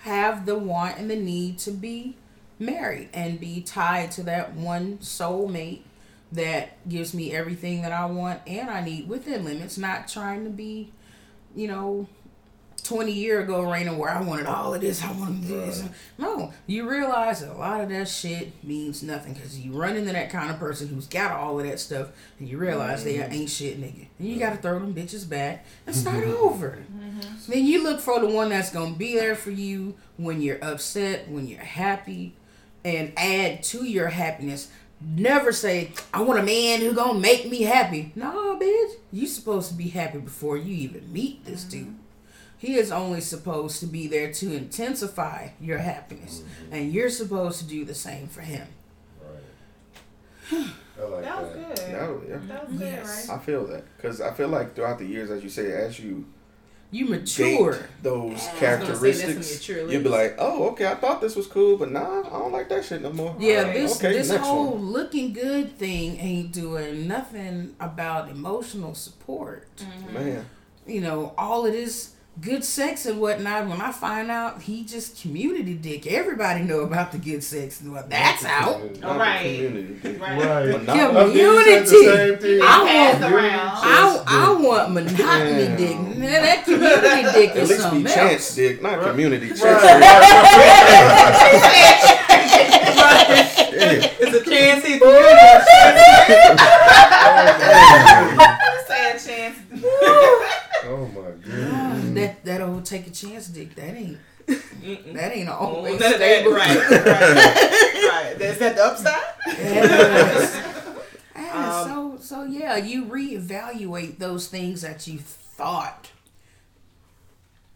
have 0.00 0.44
the 0.44 0.58
want 0.58 0.98
and 0.98 1.10
the 1.10 1.16
need 1.16 1.58
to 1.60 1.70
be 1.70 2.14
married 2.58 3.08
and 3.14 3.40
be 3.40 3.62
tied 3.62 4.10
to 4.12 4.22
that 4.24 4.52
one 4.54 4.98
soulmate 4.98 5.80
that 6.30 6.88
gives 6.88 7.14
me 7.14 7.32
everything 7.32 7.82
that 7.82 7.92
I 7.92 8.04
want 8.04 8.40
and 8.46 8.68
I 8.68 8.82
need 8.82 9.08
within 9.08 9.44
limits, 9.44 9.78
not 9.78 10.08
trying 10.08 10.44
to 10.44 10.50
be, 10.50 10.92
you 11.54 11.68
know, 11.68 12.06
20 12.86 13.12
year 13.12 13.40
ago 13.40 13.62
Raina 13.62 13.96
where 13.96 14.10
I 14.10 14.22
wanted 14.22 14.46
all 14.46 14.72
of 14.72 14.80
this, 14.80 15.02
I 15.02 15.10
wanted 15.12 15.42
this. 15.44 15.82
No, 16.18 16.52
you 16.66 16.88
realize 16.88 17.42
a 17.42 17.52
lot 17.52 17.80
of 17.80 17.88
that 17.88 18.08
shit 18.08 18.64
means 18.64 19.02
nothing 19.02 19.34
because 19.34 19.58
you 19.58 19.72
run 19.72 19.96
into 19.96 20.12
that 20.12 20.30
kind 20.30 20.50
of 20.50 20.58
person 20.58 20.88
who's 20.88 21.06
got 21.06 21.32
all 21.32 21.58
of 21.58 21.66
that 21.66 21.80
stuff 21.80 22.10
and 22.38 22.48
you 22.48 22.58
realize 22.58 23.02
they 23.02 23.16
mm-hmm. 23.16 23.32
ain't 23.32 23.50
shit 23.50 23.80
nigga. 23.80 24.06
And 24.18 24.28
you 24.28 24.38
gotta 24.38 24.56
throw 24.56 24.78
them 24.78 24.94
bitches 24.94 25.28
back 25.28 25.66
and 25.86 25.96
start 25.96 26.24
over. 26.24 26.78
Mm-hmm. 26.96 27.52
Then 27.52 27.66
you 27.66 27.82
look 27.82 28.00
for 28.00 28.20
the 28.20 28.28
one 28.28 28.50
that's 28.50 28.72
gonna 28.72 28.94
be 28.94 29.14
there 29.14 29.34
for 29.34 29.50
you 29.50 29.96
when 30.16 30.40
you're 30.40 30.62
upset, 30.62 31.28
when 31.28 31.46
you're 31.48 31.60
happy, 31.60 32.34
and 32.84 33.12
add 33.16 33.62
to 33.64 33.84
your 33.84 34.08
happiness. 34.08 34.70
Never 35.00 35.52
say, 35.52 35.92
I 36.14 36.22
want 36.22 36.38
a 36.38 36.42
man 36.42 36.80
who 36.80 36.92
gonna 36.92 37.18
make 37.18 37.50
me 37.50 37.62
happy. 37.62 38.12
Nah, 38.14 38.56
bitch. 38.56 38.92
You 39.12 39.26
supposed 39.26 39.70
to 39.70 39.74
be 39.74 39.88
happy 39.88 40.18
before 40.18 40.56
you 40.56 40.74
even 40.74 41.12
meet 41.12 41.44
this 41.44 41.64
mm-hmm. 41.64 41.84
dude. 41.84 41.96
He 42.58 42.76
is 42.76 42.90
only 42.90 43.20
supposed 43.20 43.80
to 43.80 43.86
be 43.86 44.06
there 44.06 44.32
to 44.32 44.54
intensify 44.54 45.48
your 45.60 45.78
happiness. 45.78 46.40
Mm-hmm. 46.40 46.74
And 46.74 46.92
you're 46.92 47.10
supposed 47.10 47.58
to 47.60 47.66
do 47.66 47.84
the 47.84 47.94
same 47.94 48.28
for 48.28 48.40
him. 48.40 48.66
Right. 49.22 50.66
I 50.98 51.04
like 51.04 51.24
That 51.24 51.42
was 51.42 51.52
that. 51.52 51.68
good. 51.76 51.76
That 51.94 52.10
was- 52.10 52.22
yeah. 52.28 52.36
That 52.48 52.68
was 52.68 52.78
good, 52.78 52.86
Yes. 52.88 53.28
right? 53.28 53.36
I 53.36 53.42
feel 53.42 53.66
that 53.66 53.84
because 53.96 54.20
I 54.20 54.32
feel 54.32 54.48
like 54.48 54.74
throughout 54.74 54.98
the 54.98 55.04
years, 55.06 55.30
as 55.30 55.42
you 55.42 55.50
say, 55.50 55.72
as 55.72 55.98
you 56.00 56.24
You 56.92 57.06
mature. 57.06 57.78
those 58.02 58.14
I 58.14 58.22
was 58.22 58.28
gonna 58.28 58.38
say, 58.38 58.44
that's 58.44 58.46
when 58.46 58.58
characteristics, 58.60 59.68
you're 59.68 59.76
truly- 59.78 59.92
you'll 59.94 60.02
be 60.04 60.08
like, 60.08 60.36
"Oh, 60.38 60.68
okay, 60.68 60.86
I 60.86 60.94
thought 60.94 61.20
this 61.20 61.34
was 61.36 61.46
cool, 61.48 61.76
but 61.76 61.90
nah, 61.90 62.20
I 62.20 62.38
don't 62.38 62.52
like 62.52 62.68
that 62.70 62.84
shit 62.84 63.02
no 63.02 63.12
more." 63.12 63.36
Yeah, 63.38 63.58
Alright, 63.60 63.74
this 63.74 63.96
okay, 63.96 64.12
this 64.12 64.30
whole 64.34 64.70
one. 64.74 64.92
looking 64.92 65.32
good 65.34 65.76
thing 65.76 66.16
ain't 66.18 66.52
doing 66.52 67.06
nothing 67.08 67.74
about 67.80 68.30
emotional 68.30 68.94
support. 68.94 69.68
Mm-hmm. 69.76 70.14
man. 70.14 70.46
You 70.86 71.00
know, 71.00 71.34
all 71.36 71.66
of 71.66 71.72
this 71.72 72.12
good 72.40 72.62
sex 72.64 73.06
and 73.06 73.20
whatnot. 73.20 73.66
When 73.66 73.80
I 73.80 73.92
find 73.92 74.30
out 74.30 74.62
he 74.62 74.84
just 74.84 75.20
community 75.22 75.74
dick, 75.74 76.06
everybody 76.06 76.62
know 76.62 76.80
about 76.80 77.12
the 77.12 77.18
good 77.18 77.42
sex 77.42 77.80
and 77.80 77.92
what 77.92 78.10
that's 78.10 78.44
out. 78.44 78.74
All 78.74 78.80
right, 78.80 79.00
the 79.00 79.08
Right. 79.08 79.42
community. 79.66 80.18
Right. 80.18 80.20
Right. 80.20 80.86
But 80.86 80.88
I 80.88 81.24
think 81.24 81.34
you 81.34 81.64
said 81.64 81.66
Unity. 81.66 81.80
the 81.80 81.86
same 82.16 82.38
thing. 82.38 82.60
I 82.62 82.64
Passed 82.86 83.20
want- 83.22 83.34
around. 83.34 83.70
I, 83.82 84.22
I 84.26 84.60
want 84.60 84.90
monotony 84.92 85.66
Damn. 85.66 85.76
dick. 85.76 85.98
Man, 86.18 86.42
that 86.42 86.64
community 86.64 87.22
dick 87.32 87.50
At 87.50 87.56
is 87.56 87.68
least 87.70 87.90
be 87.92 88.04
chance 88.04 88.32
else. 88.32 88.54
dick, 88.54 88.82
not 88.82 89.00
community 89.02 89.48
chance. 89.48 89.62
It's 93.78 94.34
a 94.34 94.50
chance 94.50 94.84
he 94.84 94.98
Sad 98.86 99.20
chance. 99.24 99.56
Oh 100.86 101.06
my 101.08 101.30
goodness. 101.42 101.70
Ah, 101.72 102.00
that 102.14 102.44
that 102.44 102.60
old 102.60 102.84
take 102.84 103.06
a 103.06 103.10
chance 103.10 103.48
dick. 103.48 103.74
That 103.74 103.94
ain't 103.94 104.18
that 104.46 105.32
ain't 105.36 105.48
always 105.48 105.98
None 106.00 106.12
of 106.14 106.18
that, 106.20 106.40
stable. 106.40 106.52
right, 106.52 106.76
right, 106.90 107.00
right. 108.34 108.40
Is 108.40 108.58
that 108.58 108.76
the 108.76 108.84
upside? 108.84 109.58
Yes. 109.58 110.62
And 111.34 111.50
Um, 111.50 111.88
so 111.88 112.18
so 112.20 112.44
yeah, 112.44 112.76
you 112.76 113.04
reevaluate 113.04 114.18
those 114.18 114.48
things 114.48 114.80
that 114.82 115.06
you 115.06 115.18
thought 115.18 116.10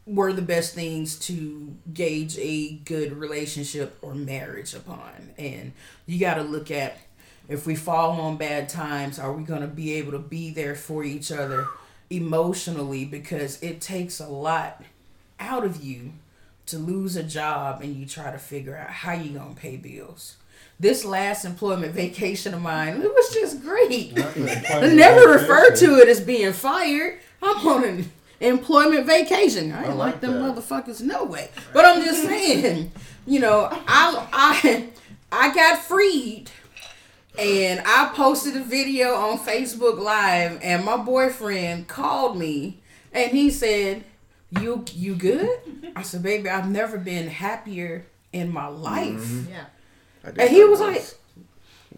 were 0.06 0.32
the 0.32 0.42
best 0.42 0.74
things 0.74 1.18
to 1.18 1.76
gauge 1.92 2.36
a 2.38 2.72
good 2.84 3.12
relationship 3.12 3.98
or 4.02 4.14
marriage 4.14 4.74
upon. 4.74 5.30
And 5.38 5.72
you 6.06 6.18
got 6.18 6.34
to 6.34 6.42
look 6.42 6.70
at 6.70 6.98
if 7.48 7.66
we 7.66 7.74
fall 7.76 8.20
on 8.20 8.36
bad 8.36 8.68
times, 8.68 9.18
are 9.18 9.32
we 9.32 9.42
going 9.44 9.60
to 9.60 9.66
be 9.66 9.94
able 9.94 10.12
to 10.12 10.18
be 10.18 10.50
there 10.50 10.74
for 10.74 11.04
each 11.04 11.30
other 11.30 11.66
emotionally 12.10 13.04
because 13.04 13.62
it 13.62 13.80
takes 13.80 14.20
a 14.20 14.28
lot 14.28 14.82
out 15.38 15.64
of 15.64 15.82
you 15.82 16.12
to 16.66 16.78
lose 16.78 17.16
a 17.16 17.22
job 17.22 17.80
and 17.82 17.96
you 17.96 18.06
try 18.06 18.30
to 18.30 18.38
figure 18.38 18.76
out 18.76 18.90
how 18.90 19.12
you 19.12 19.30
going 19.38 19.54
to 19.54 19.60
pay 19.60 19.76
bills. 19.76 20.36
This 20.78 21.04
last 21.04 21.44
employment 21.44 21.94
vacation 21.94 22.54
of 22.54 22.62
mine, 22.62 23.00
it 23.02 23.14
was 23.14 23.32
just 23.34 23.62
great. 23.62 24.12
I 24.16 24.86
never 24.94 25.28
refer 25.32 25.74
to 25.76 25.98
it 25.98 26.08
as 26.08 26.20
being 26.20 26.52
fired. 26.52 27.18
I'm 27.42 27.66
on 27.66 27.84
an 27.84 28.12
employment 28.40 29.06
vacation. 29.06 29.72
I 29.72 29.84
I 29.84 29.88
like, 29.88 29.96
like 29.96 30.20
them 30.20 30.34
that. 30.34 30.56
motherfuckers 30.56 31.00
no 31.02 31.24
way. 31.24 31.50
But 31.72 31.84
I'm 31.84 32.02
just 32.02 32.24
saying, 32.24 32.92
you 33.26 33.40
know, 33.40 33.68
I 33.70 34.26
I 34.32 34.88
I 35.30 35.54
got 35.54 35.78
freed 35.82 36.50
and 37.38 37.82
I 37.86 38.12
posted 38.14 38.56
a 38.56 38.64
video 38.64 39.14
on 39.14 39.38
Facebook 39.38 39.98
Live 39.98 40.58
and 40.62 40.84
my 40.84 40.96
boyfriend 40.96 41.88
called 41.88 42.36
me 42.36 42.80
and 43.12 43.30
he 43.30 43.50
said, 43.50 44.04
You 44.50 44.84
you 44.92 45.14
good? 45.14 45.50
I 45.96 46.02
said, 46.02 46.22
baby, 46.22 46.48
I've 46.48 46.70
never 46.70 46.98
been 46.98 47.28
happier 47.28 48.06
in 48.32 48.52
my 48.52 48.66
life. 48.66 49.20
Mm-hmm. 49.20 49.50
Yeah. 49.50 49.64
I 50.24 50.30
did 50.30 50.40
And 50.40 50.50
he 50.50 50.60
that 50.60 50.68
was 50.68 50.80
like, 50.80 51.04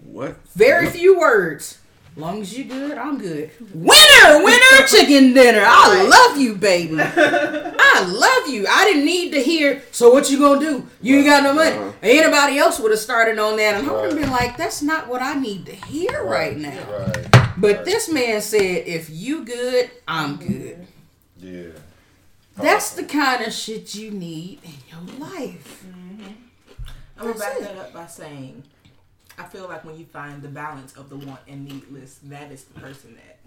"What?" 0.05 0.37
very 0.55 0.88
few 0.88 1.18
words. 1.18 1.79
Long 2.14 2.42
as 2.42 2.57
you 2.57 2.64
good, 2.64 2.98
I'm 2.98 3.16
good. 3.18 3.51
Winner, 3.72 4.44
winner, 4.44 4.87
chicken 4.87 5.33
dinner. 5.33 5.62
I 5.64 6.03
love 6.03 6.38
you, 6.38 6.55
baby. 6.55 6.96
I 7.01 8.05
love 8.07 8.53
you. 8.53 8.66
I 8.68 8.85
didn't 8.85 9.07
need 9.07 9.31
to 9.33 9.40
hear. 9.42 9.83
So 9.92 10.11
what 10.12 10.31
you 10.31 10.38
gonna 10.38 10.61
do? 10.61 10.87
You 11.01 11.16
ain't 11.18 11.27
got 11.27 11.42
no 11.42 11.55
money. 11.55 11.75
Uh-huh. 11.77 11.92
Anybody 12.03 12.59
else 12.59 12.79
would 12.81 12.90
have 12.90 13.01
started 13.01 13.38
on 13.38 13.57
that, 13.57 13.77
and 13.81 13.88
I 13.88 13.92
would 13.92 14.05
have 14.05 14.12
Right. 14.12 14.20
been 14.22 14.31
like, 14.31 14.57
"That's 14.59 14.83
not 14.83 15.09
what 15.09 15.22
I 15.22 15.35
need 15.35 15.64
to 15.66 15.72
hear 15.72 16.22
right 16.22 16.57
now." 16.57 16.79
Right. 16.90 17.27
But 17.57 17.85
this 17.87 18.11
man 18.11 18.42
said, 18.42 18.61
"If 18.87 19.09
you 19.09 19.44
good, 19.44 19.90
I'm 20.07 20.37
good." 20.37 20.87
Yeah. 21.38 21.68
That's 22.59 22.90
the 22.90 23.05
kind 23.05 23.42
of 23.46 23.55
shit 23.55 23.94
you 23.94 24.11
need 24.11 24.61
in 24.64 24.75
your 24.90 25.18
life. 25.18 25.83
I'm 27.18 27.29
gonna 27.29 27.38
back 27.38 27.57
it. 27.57 27.62
that 27.62 27.77
up 27.79 27.94
by 27.94 28.07
saying, 28.07 28.64
I 29.38 29.45
feel 29.45 29.68
like 29.68 29.85
when 29.85 29.99
you 29.99 30.05
find 30.05 30.42
the 30.42 30.49
balance 30.49 30.95
of 30.97 31.09
the 31.09 31.16
want 31.16 31.40
and 31.49 31.64
need 31.64 31.90
list, 31.90 32.29
that 32.31 32.53
is 32.53 32.64
the 32.64 32.79
person 32.81 33.14
that 33.16 33.38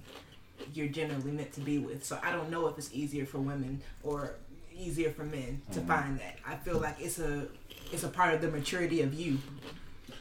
you're 0.74 0.88
generally 0.88 1.32
meant 1.32 1.54
to 1.54 1.62
be 1.62 1.78
with. 1.78 2.04
So 2.04 2.19
I 2.24 2.32
don't 2.32 2.50
know 2.50 2.67
if 2.67 2.78
it's 2.78 2.93
easier 2.93 3.26
for 3.26 3.39
women 3.39 3.82
or 4.04 4.36
easier 4.76 5.12
for 5.12 5.24
men 5.24 5.62
to 5.71 5.80
mm-hmm. 5.80 5.88
find 5.88 6.19
that. 6.19 6.38
I 6.45 6.56
feel 6.56 6.80
like 6.80 6.95
it's 7.00 7.19
a 7.19 7.48
it's 7.91 8.04
a 8.04 8.08
part 8.08 8.34
of 8.34 8.41
the 8.41 8.50
maturity 8.50 9.02
of 9.02 9.13
you 9.13 9.38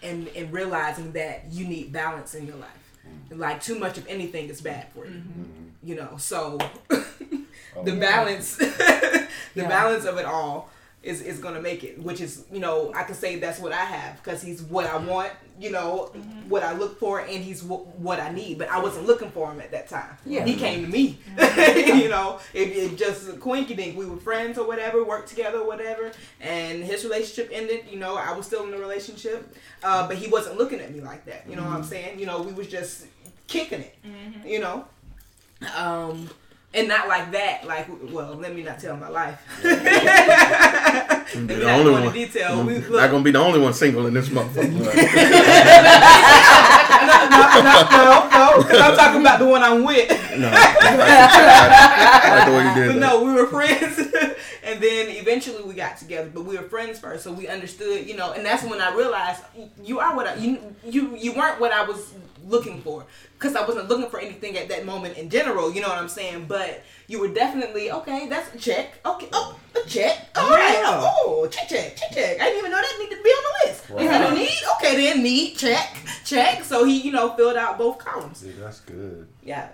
and 0.02 0.28
and 0.28 0.52
realizing 0.52 1.12
that 1.12 1.46
you 1.50 1.66
need 1.66 1.92
balance 1.92 2.34
in 2.34 2.46
your 2.46 2.56
life. 2.56 2.70
Mm-hmm. 3.06 3.40
Like 3.40 3.62
too 3.62 3.78
much 3.78 3.98
of 3.98 4.06
anything 4.06 4.48
is 4.48 4.60
bad 4.60 4.88
for 4.92 5.06
you. 5.06 5.12
Mm-hmm. 5.12 5.64
You 5.82 5.96
know, 5.96 6.16
so 6.18 6.58
oh, 6.90 7.84
the 7.84 7.96
balance 7.96 8.56
the 8.56 9.28
Yeah. 9.54 9.68
balance 9.68 10.04
of 10.04 10.18
it 10.18 10.24
all 10.24 10.68
is, 11.04 11.20
is 11.22 11.38
gonna 11.38 11.60
make 11.60 11.84
it 11.84 11.98
which 12.02 12.20
is 12.20 12.44
you 12.52 12.60
know 12.60 12.92
i 12.94 13.02
can 13.02 13.14
say 13.14 13.36
that's 13.38 13.60
what 13.60 13.72
i 13.72 13.84
have 13.84 14.16
because 14.22 14.42
he's 14.42 14.62
what 14.62 14.86
i 14.86 14.96
want 14.96 15.30
you 15.60 15.70
know 15.70 16.10
what 16.48 16.62
i 16.62 16.72
look 16.72 16.98
for 16.98 17.20
and 17.20 17.44
he's 17.44 17.60
w- 17.62 17.84
what 17.98 18.18
i 18.18 18.30
need 18.32 18.58
but 18.58 18.68
i 18.70 18.78
wasn't 18.80 19.06
looking 19.06 19.30
for 19.30 19.52
him 19.52 19.60
at 19.60 19.70
that 19.70 19.88
time. 19.88 20.16
Yeah. 20.26 20.44
he 20.44 20.56
came 20.56 20.84
to 20.84 20.90
me. 20.90 21.18
You 22.04 22.08
know 22.08 22.40
it, 22.52 22.68
it 22.76 22.96
just 22.98 23.26
coinkydink 23.38 23.94
we 23.94 24.04
were 24.06 24.16
friends 24.16 24.58
or 24.58 24.66
whatever 24.66 25.04
worked 25.04 25.28
together 25.28 25.58
or 25.58 25.66
whatever 25.66 26.10
and 26.40 26.82
his 26.82 27.04
relationship 27.04 27.50
ended 27.52 27.84
you 27.90 27.98
know 27.98 28.16
i 28.16 28.32
was 28.36 28.46
still 28.46 28.64
in 28.64 28.70
the 28.70 28.78
relationship 28.78 29.54
uh, 29.82 30.06
but 30.08 30.16
he 30.16 30.28
wasn't 30.28 30.56
looking 30.58 30.80
at 30.80 30.92
me 30.94 31.00
like 31.00 31.24
that 31.26 31.44
you 31.48 31.54
know 31.56 31.62
what 31.62 31.72
i'm 31.72 31.84
saying? 31.84 32.18
You 32.18 32.26
know 32.26 32.42
we 32.42 32.52
was 32.52 32.66
just 32.68 33.06
kicking 33.46 33.80
it 33.80 33.96
you 34.44 34.58
know? 34.58 34.86
Um 35.76 36.28
and 36.74 36.88
not 36.88 37.08
like 37.08 37.30
that. 37.32 37.64
Like, 37.66 37.88
well, 38.10 38.34
let 38.34 38.54
me 38.54 38.62
not 38.62 38.78
tell 38.80 38.96
my 38.96 39.08
life. 39.08 39.38
The 41.34 41.68
only 41.68 41.90
one. 41.90 42.12
detail. 42.12 42.60
I'm 42.60 42.66
look, 42.68 42.90
not 42.90 43.10
gonna 43.10 43.24
be 43.24 43.30
the 43.32 43.40
only 43.40 43.58
one 43.58 43.72
single 43.74 44.06
in 44.06 44.14
this 44.14 44.28
motherfucker. 44.34 44.70
no, 44.70 44.78
no, 47.60 47.72
no, 47.90 48.28
no, 48.30 48.62
because 48.62 48.80
I'm 48.80 48.96
talking 48.96 49.20
about 49.20 49.38
the 49.40 49.46
one 49.46 49.62
I'm 49.62 49.82
with. 49.84 50.08
no, 50.38 50.48
I 50.52 52.36
like 52.36 52.46
the 52.46 52.52
way 52.52 52.64
you 52.68 52.74
did 52.74 52.86
But 52.94 53.00
that. 53.00 53.00
no, 53.00 53.24
we 53.24 53.32
were 53.32 53.46
friends, 53.46 53.96
and 54.64 54.80
then 54.80 55.08
eventually 55.10 55.62
we 55.62 55.74
got 55.74 55.98
together. 55.98 56.30
But 56.32 56.44
we 56.44 56.56
were 56.56 56.64
friends 56.64 56.98
first, 56.98 57.24
so 57.24 57.32
we 57.32 57.46
understood, 57.48 58.06
you 58.06 58.16
know. 58.16 58.32
And 58.32 58.44
that's 58.44 58.64
when 58.64 58.80
I 58.80 58.94
realized 58.94 59.42
you 59.82 60.00
are 60.00 60.16
what 60.16 60.26
I 60.26 60.34
you 60.36 60.58
you 60.84 61.16
you 61.16 61.32
weren't 61.34 61.60
what 61.60 61.72
I 61.72 61.84
was 61.84 62.14
looking 62.46 62.82
for, 62.82 63.06
because 63.38 63.56
I 63.56 63.66
wasn't 63.66 63.88
looking 63.88 64.10
for 64.10 64.20
anything 64.20 64.56
at 64.56 64.68
that 64.68 64.84
moment 64.84 65.16
in 65.16 65.30
general. 65.30 65.72
You 65.72 65.80
know 65.80 65.88
what 65.88 65.98
I'm 65.98 66.08
saying? 66.08 66.46
But 66.46 66.82
you 67.06 67.20
were 67.20 67.28
definitely 67.28 67.90
okay. 67.90 68.28
That's 68.28 68.54
a 68.54 68.58
check. 68.58 68.98
Okay, 69.04 69.28
oh, 69.32 69.58
a 69.76 69.88
check. 69.88 70.28
All 70.36 70.50
right. 70.50 70.74
Yeah. 70.74 71.00
Oh, 71.02 71.46
check, 71.50 71.68
check, 71.68 71.96
check, 71.96 72.10
check. 72.12 72.40
I 72.40 72.44
didn't 72.44 72.58
even 72.58 72.70
know 72.70 72.78
that 72.78 72.96
needed 72.98 73.16
to 73.16 73.22
be 73.22 73.28
on 73.30 73.44
the 73.44 73.68
list. 73.68 73.90
Is 73.90 74.08
that 74.08 74.32
a 74.32 74.34
need? 74.34 74.58
Okay, 74.76 74.96
then 74.96 75.22
need 75.22 75.56
check, 75.56 75.96
check. 76.24 76.64
So 76.64 76.84
he, 76.84 77.00
you 77.00 77.12
know, 77.12 77.34
filled 77.34 77.56
out 77.56 77.78
both 77.78 77.98
columns. 77.98 78.44
That's 78.58 78.80
good. 78.80 79.28
Yeah. 79.42 79.68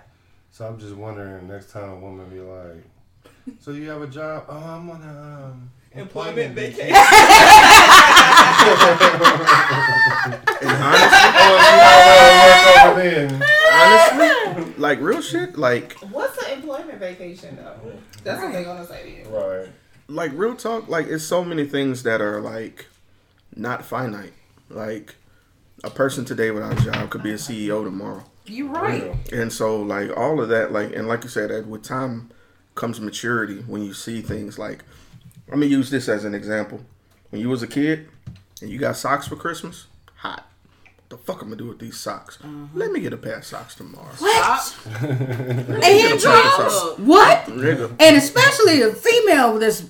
So 0.51 0.67
I'm 0.67 0.77
just 0.77 0.95
wondering 0.95 1.47
next 1.47 1.71
time 1.71 1.89
a 1.89 1.95
woman 1.95 2.29
be 2.29 2.39
like, 2.39 2.83
"So 3.59 3.71
you 3.71 3.89
have 3.89 4.01
a 4.01 4.07
job? 4.07 4.45
Oh, 4.47 4.57
I'm 4.57 4.89
on 4.89 5.01
a 5.01 5.45
um, 5.51 5.69
Employment 5.93 6.55
vacation. 6.55 6.95
And 10.61 10.71
honestly, 10.83 11.29
oh, 11.35 11.55
you 11.61 11.77
know, 11.81 12.45
work 12.47 12.87
over 12.87 13.09
then. 13.09 13.43
honestly, 13.73 14.73
like 14.77 14.99
real 15.01 15.21
shit, 15.21 15.57
like 15.57 15.93
What's 16.11 16.37
an 16.45 16.59
employment 16.59 16.99
vacation 16.99 17.55
though? 17.57 17.93
That's 18.23 18.41
what 18.41 18.53
they're 18.53 18.63
gonna 18.63 18.85
say 18.85 19.03
to 19.03 19.29
you. 19.29 19.35
Right. 19.35 19.69
like 20.07 20.31
real 20.33 20.55
talk, 20.55 20.87
like 20.87 21.07
it's 21.07 21.23
so 21.23 21.43
many 21.43 21.65
things 21.65 22.03
that 22.03 22.21
are 22.21 22.39
like 22.39 22.85
not 23.55 23.83
finite. 23.83 24.33
Like 24.69 25.15
a 25.83 25.89
person 25.89 26.23
today 26.23 26.51
without 26.51 26.79
a 26.79 26.83
job 26.91 27.09
could 27.09 27.23
be 27.23 27.31
a 27.31 27.35
CEO 27.35 27.83
tomorrow. 27.83 28.23
You're 28.45 28.67
right. 28.69 29.13
And 29.33 29.51
so 29.51 29.81
like 29.81 30.15
all 30.15 30.39
of 30.41 30.49
that, 30.49 30.71
like 30.71 30.95
and 30.95 31.07
like 31.07 31.23
you 31.23 31.29
said, 31.29 31.49
that 31.49 31.67
with 31.67 31.83
time 31.83 32.29
comes 32.75 32.99
maturity 32.99 33.59
when 33.67 33.83
you 33.83 33.93
see 33.93 34.21
things 34.21 34.57
like 34.57 34.83
let 35.51 35.57
me 35.57 35.67
use 35.67 35.89
this 35.89 36.07
as 36.07 36.23
an 36.23 36.33
example. 36.33 36.79
When 37.29 37.41
you 37.41 37.49
was 37.49 37.61
a 37.61 37.67
kid 37.67 38.07
and 38.61 38.69
you 38.69 38.79
got 38.79 38.95
socks 38.95 39.27
for 39.27 39.35
Christmas, 39.35 39.87
hot. 40.15 40.47
What 40.95 41.09
the 41.09 41.17
fuck 41.17 41.41
I'm 41.41 41.49
gonna 41.49 41.57
do 41.57 41.67
with 41.67 41.79
these 41.79 41.97
socks? 41.97 42.37
Mm-hmm. 42.37 42.77
Let 42.77 42.91
me 42.93 43.01
get 43.01 43.11
a 43.11 43.17
pair 43.17 43.35
of 43.35 43.45
socks 43.45 43.75
tomorrow. 43.75 44.13
What? 44.19 44.77
And 44.95 45.03
a 45.83 46.17
pair 46.17 46.65
of. 46.65 47.05
What? 47.05 47.45
Nigga. 47.47 47.95
And 47.99 48.15
especially 48.15 48.81
a 48.81 48.93
female 48.93 49.59
that's 49.59 49.83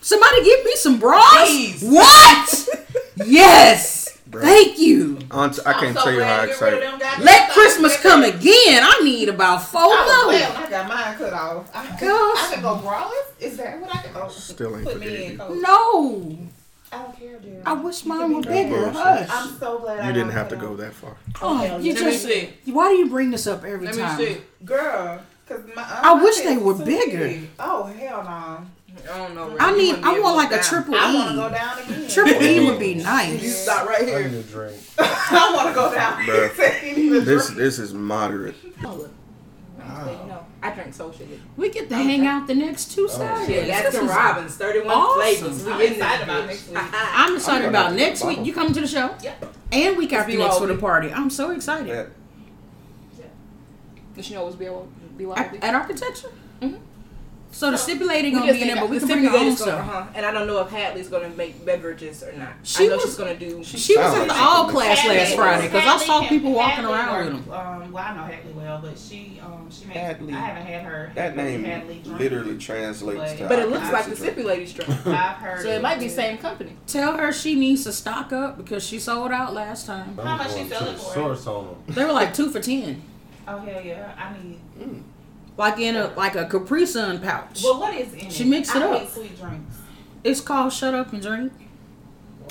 somebody 0.00 0.44
give 0.44 0.64
me 0.64 0.76
some 0.76 1.00
bras. 1.00 1.46
Please. 1.46 1.82
What? 1.82 2.68
yes. 3.26 4.02
Thank 4.30 4.78
you. 4.78 5.18
Aunt, 5.30 5.58
I 5.66 5.72
can't 5.74 5.96
so 5.96 6.04
tell 6.04 6.12
you 6.12 6.22
how 6.22 6.42
to 6.42 6.46
get 6.46 6.60
rid 6.60 6.74
of 6.74 6.78
excited. 6.78 6.82
them 6.82 6.98
goddamn 6.98 7.24
Let. 7.24 7.50
Christmas 7.50 8.00
come 8.00 8.22
again. 8.22 8.82
I 8.82 8.91
need 9.02 9.28
about 9.28 9.62
four 9.62 9.80
oh, 9.82 9.92
I 9.92 10.06
was 10.06 10.24
more. 10.24 10.32
glad 10.40 10.54
when 10.54 10.62
I 10.66 10.70
got 10.70 10.88
mine 10.88 11.16
cut 11.18 11.32
off. 11.32 11.70
I, 11.74 11.86
Gosh. 12.00 12.00
I 12.00 12.50
could 12.54 12.62
go 12.62 12.76
braless. 12.76 13.40
Is 13.40 13.56
that 13.58 13.80
what 13.80 13.94
I 13.94 14.02
can? 14.02 14.10
Oh, 14.16 14.28
Still 14.28 14.76
ain't 14.76 14.84
put 14.84 15.00
me 15.00 15.24
in. 15.26 15.38
Coach. 15.38 15.58
No. 15.60 16.38
I 16.92 17.02
don't 17.02 17.18
care, 17.18 17.38
dude. 17.38 17.62
I 17.64 17.72
wish 17.72 18.04
mine 18.04 18.20
can 18.20 18.34
were 18.34 18.42
be 18.42 18.48
bigger. 18.48 18.90
Hush. 18.90 19.28
I'm 19.30 19.56
so 19.58 19.78
glad 19.78 20.00
I 20.00 20.08
You 20.08 20.12
didn't 20.12 20.32
have 20.32 20.48
to 20.50 20.56
go 20.56 20.76
that 20.76 20.92
far. 20.92 21.16
Oh, 21.40 21.56
hell 21.56 21.80
you 21.80 21.92
yeah. 21.92 21.98
Let 22.00 22.04
me 22.06 22.10
just. 22.12 22.24
see. 22.24 22.50
Why 22.72 22.88
do 22.90 22.96
you 22.96 23.08
bring 23.08 23.30
this 23.30 23.46
up 23.46 23.64
every 23.64 23.86
Let 23.86 23.96
me 23.96 24.02
time? 24.02 24.18
see. 24.18 24.36
Girl, 24.64 25.22
cause 25.48 25.60
my 25.74 25.82
uh, 25.82 26.00
I 26.02 26.14
my 26.14 26.22
wish 26.22 26.40
they 26.40 26.56
were 26.58 26.74
bigger. 26.74 27.18
big. 27.28 27.48
Oh 27.58 27.84
hell 27.84 28.22
no! 28.24 28.66
I 29.10 29.18
don't 29.18 29.34
know. 29.34 29.56
I 29.58 29.70
You 29.70 29.76
need. 29.76 29.94
I 30.04 30.18
want 30.20 30.36
like 30.36 30.50
go 30.50 30.56
a 30.56 30.62
triple 30.62 30.94
I 30.94 31.14
want 31.14 31.28
to 31.28 31.34
E. 31.34 31.36
go 31.36 31.48
down 31.50 31.78
again. 31.78 32.08
Triple 32.08 32.42
E 32.42 32.66
would 32.70 32.78
be 32.78 32.94
nice. 33.02 33.28
You 33.42 33.48
nice. 33.48 33.62
stop 33.62 33.88
right 33.88 34.06
here. 34.06 34.18
I 34.18 34.22
here. 34.22 34.30
need 34.30 34.38
a 34.38 34.42
drink. 34.44 34.76
I 34.98 35.52
want 35.54 35.68
to 35.68 35.74
go 35.74 35.94
down. 35.94 36.22
Bruh. 36.22 36.56
Take 36.56 36.96
me 36.96 37.08
to 37.10 37.20
This 37.20 37.46
drink. 37.46 37.58
this 37.58 37.78
is 37.78 37.94
moderate. 37.94 38.54
No, 38.82 39.08
I 40.62 40.70
drink 40.74 40.94
socially. 40.94 41.40
We 41.56 41.70
get 41.70 41.88
to 41.88 41.96
hang 41.96 42.26
out 42.26 42.46
the 42.46 42.54
next 42.54 42.92
two 42.92 43.08
Saturdays. 43.08 43.66
Yeah, 43.66 43.82
This 43.82 43.96
Baskin 43.96 44.04
is- 44.04 44.10
Robbins, 44.10 44.54
31 44.56 44.90
awesome. 44.90 45.52
flavors. 45.52 45.64
We 45.64 45.72
I'm 45.72 45.80
excited 45.92 46.22
about 46.24 46.46
next 46.46 46.68
week. 46.68 46.78
I'm 46.78 47.34
excited 47.36 47.62
I'm 47.64 47.68
about 47.70 47.92
next 47.94 48.22
go. 48.22 48.28
week. 48.28 48.38
You 48.44 48.52
coming 48.52 48.72
to 48.74 48.80
the 48.80 48.86
show? 48.86 49.14
Yep. 49.22 49.54
And 49.72 49.96
week 49.96 50.12
after 50.12 50.30
be 50.32 50.38
next 50.38 50.58
for 50.58 50.66
the 50.68 50.76
party. 50.76 51.12
I'm 51.12 51.30
so 51.30 51.50
excited. 51.50 51.88
That- 51.92 52.10
Did 54.14 54.28
you 54.28 54.36
know 54.36 54.42
it 54.42 54.46
was 54.46 54.56
BYOB? 54.56 55.36
At, 55.36 55.64
at 55.64 55.74
architecture. 55.74 56.30
Mhm. 56.60 56.78
So 57.54 57.70
the 57.70 57.76
stipulating 57.76 58.32
We 58.32 58.40
gonna 58.40 58.52
be 58.54 58.62
in 58.62 58.68
there, 58.68 58.76
but 58.76 58.88
we 58.88 58.98
got- 58.98 59.08
can 59.08 59.22
the 59.22 59.28
bring 59.28 59.40
our 59.42 59.46
own 59.46 59.56
stuff. 59.56 59.78
uh-huh. 59.80 60.04
And 60.14 60.24
I 60.26 60.32
don't 60.32 60.46
know 60.46 60.60
if 60.62 60.70
Hadley's 60.70 61.08
gonna 61.08 61.28
make 61.28 61.64
beverages 61.64 62.22
or 62.22 62.32
not. 62.32 62.48
She 62.62 62.84
I 62.84 62.88
know 62.88 62.94
was- 62.96 63.04
she's 63.04 63.14
gonna 63.14 63.34
do. 63.36 63.62
She 63.62 63.96
was 63.96 64.18
in 64.18 64.26
the 64.28 64.34
all 64.34 64.66
she- 64.66 64.72
class 64.72 65.06
last 65.06 65.34
Friday 65.36 65.68
because 65.68 65.86
I 65.86 66.04
saw 66.04 66.26
people 66.26 66.52
walking 66.52 66.84
Hadley 66.84 66.92
around 66.92 67.24
with 67.34 67.44
them. 67.46 67.52
Um, 67.54 67.92
well, 67.92 68.04
I 68.04 68.16
know 68.16 68.22
Hadley 68.24 68.52
well, 68.56 68.80
but 68.82 68.98
she 68.98 69.38
um 69.44 69.68
she 69.70 69.84
makes. 69.84 69.98
Hadley. 70.00 70.32
I 70.32 70.36
haven't 70.38 70.66
had 70.66 70.82
her. 70.84 71.12
That 71.14 71.36
name 71.36 71.64
Hadley 71.64 72.00
drink. 72.02 72.18
literally 72.18 72.58
translates 72.58 73.20
But- 73.32 73.38
to. 73.38 73.48
But 73.48 73.58
it 73.58 73.68
looks 73.70 73.92
like 73.92 74.06
the 74.06 74.16
stipulated 74.16 74.74
drink. 74.74 74.90
I've 75.06 75.36
heard. 75.36 75.60
So 75.62 75.68
it 75.68 75.82
might 75.82 76.00
be 76.00 76.08
same 76.08 76.38
company. 76.38 76.72
Tell 76.86 77.16
her 77.18 77.32
she 77.32 77.54
needs 77.54 77.84
to 77.84 77.92
stock 77.92 78.32
up 78.32 78.56
because 78.56 78.82
she 78.82 78.98
sold 78.98 79.30
out 79.30 79.52
last 79.52 79.86
time. 79.86 80.16
How 80.16 80.36
much 80.36 80.52
I'm 80.52 80.64
you 80.64 80.64
going 80.64 80.70
selling 80.70 80.96
for? 80.96 81.36
Source. 81.36 81.66
They 81.88 82.04
were 82.04 82.12
like 82.12 82.32
two 82.32 82.48
for 82.50 82.60
ten, 82.60 83.02
Oh 83.46 83.58
hell 83.58 83.80
yeah! 83.84 84.12
I 84.18 84.42
need. 84.42 85.02
Like 85.56 85.78
in 85.78 85.96
a 85.96 86.08
like 86.16 86.34
a 86.34 86.44
Capri 86.46 86.86
Sun 86.86 87.20
pouch. 87.20 87.62
Well, 87.62 87.80
what 87.80 87.94
is 87.94 88.12
in 88.14 88.20
it? 88.26 88.32
She 88.32 88.44
mixed 88.44 88.74
it 88.74 88.82
I 88.82 88.86
up. 88.86 89.00
hate 89.00 89.10
sweet 89.10 89.38
drinks. 89.40 89.76
It's 90.24 90.40
called 90.40 90.72
Shut 90.72 90.94
Up 90.94 91.12
and 91.12 91.20
Drink. 91.22 91.52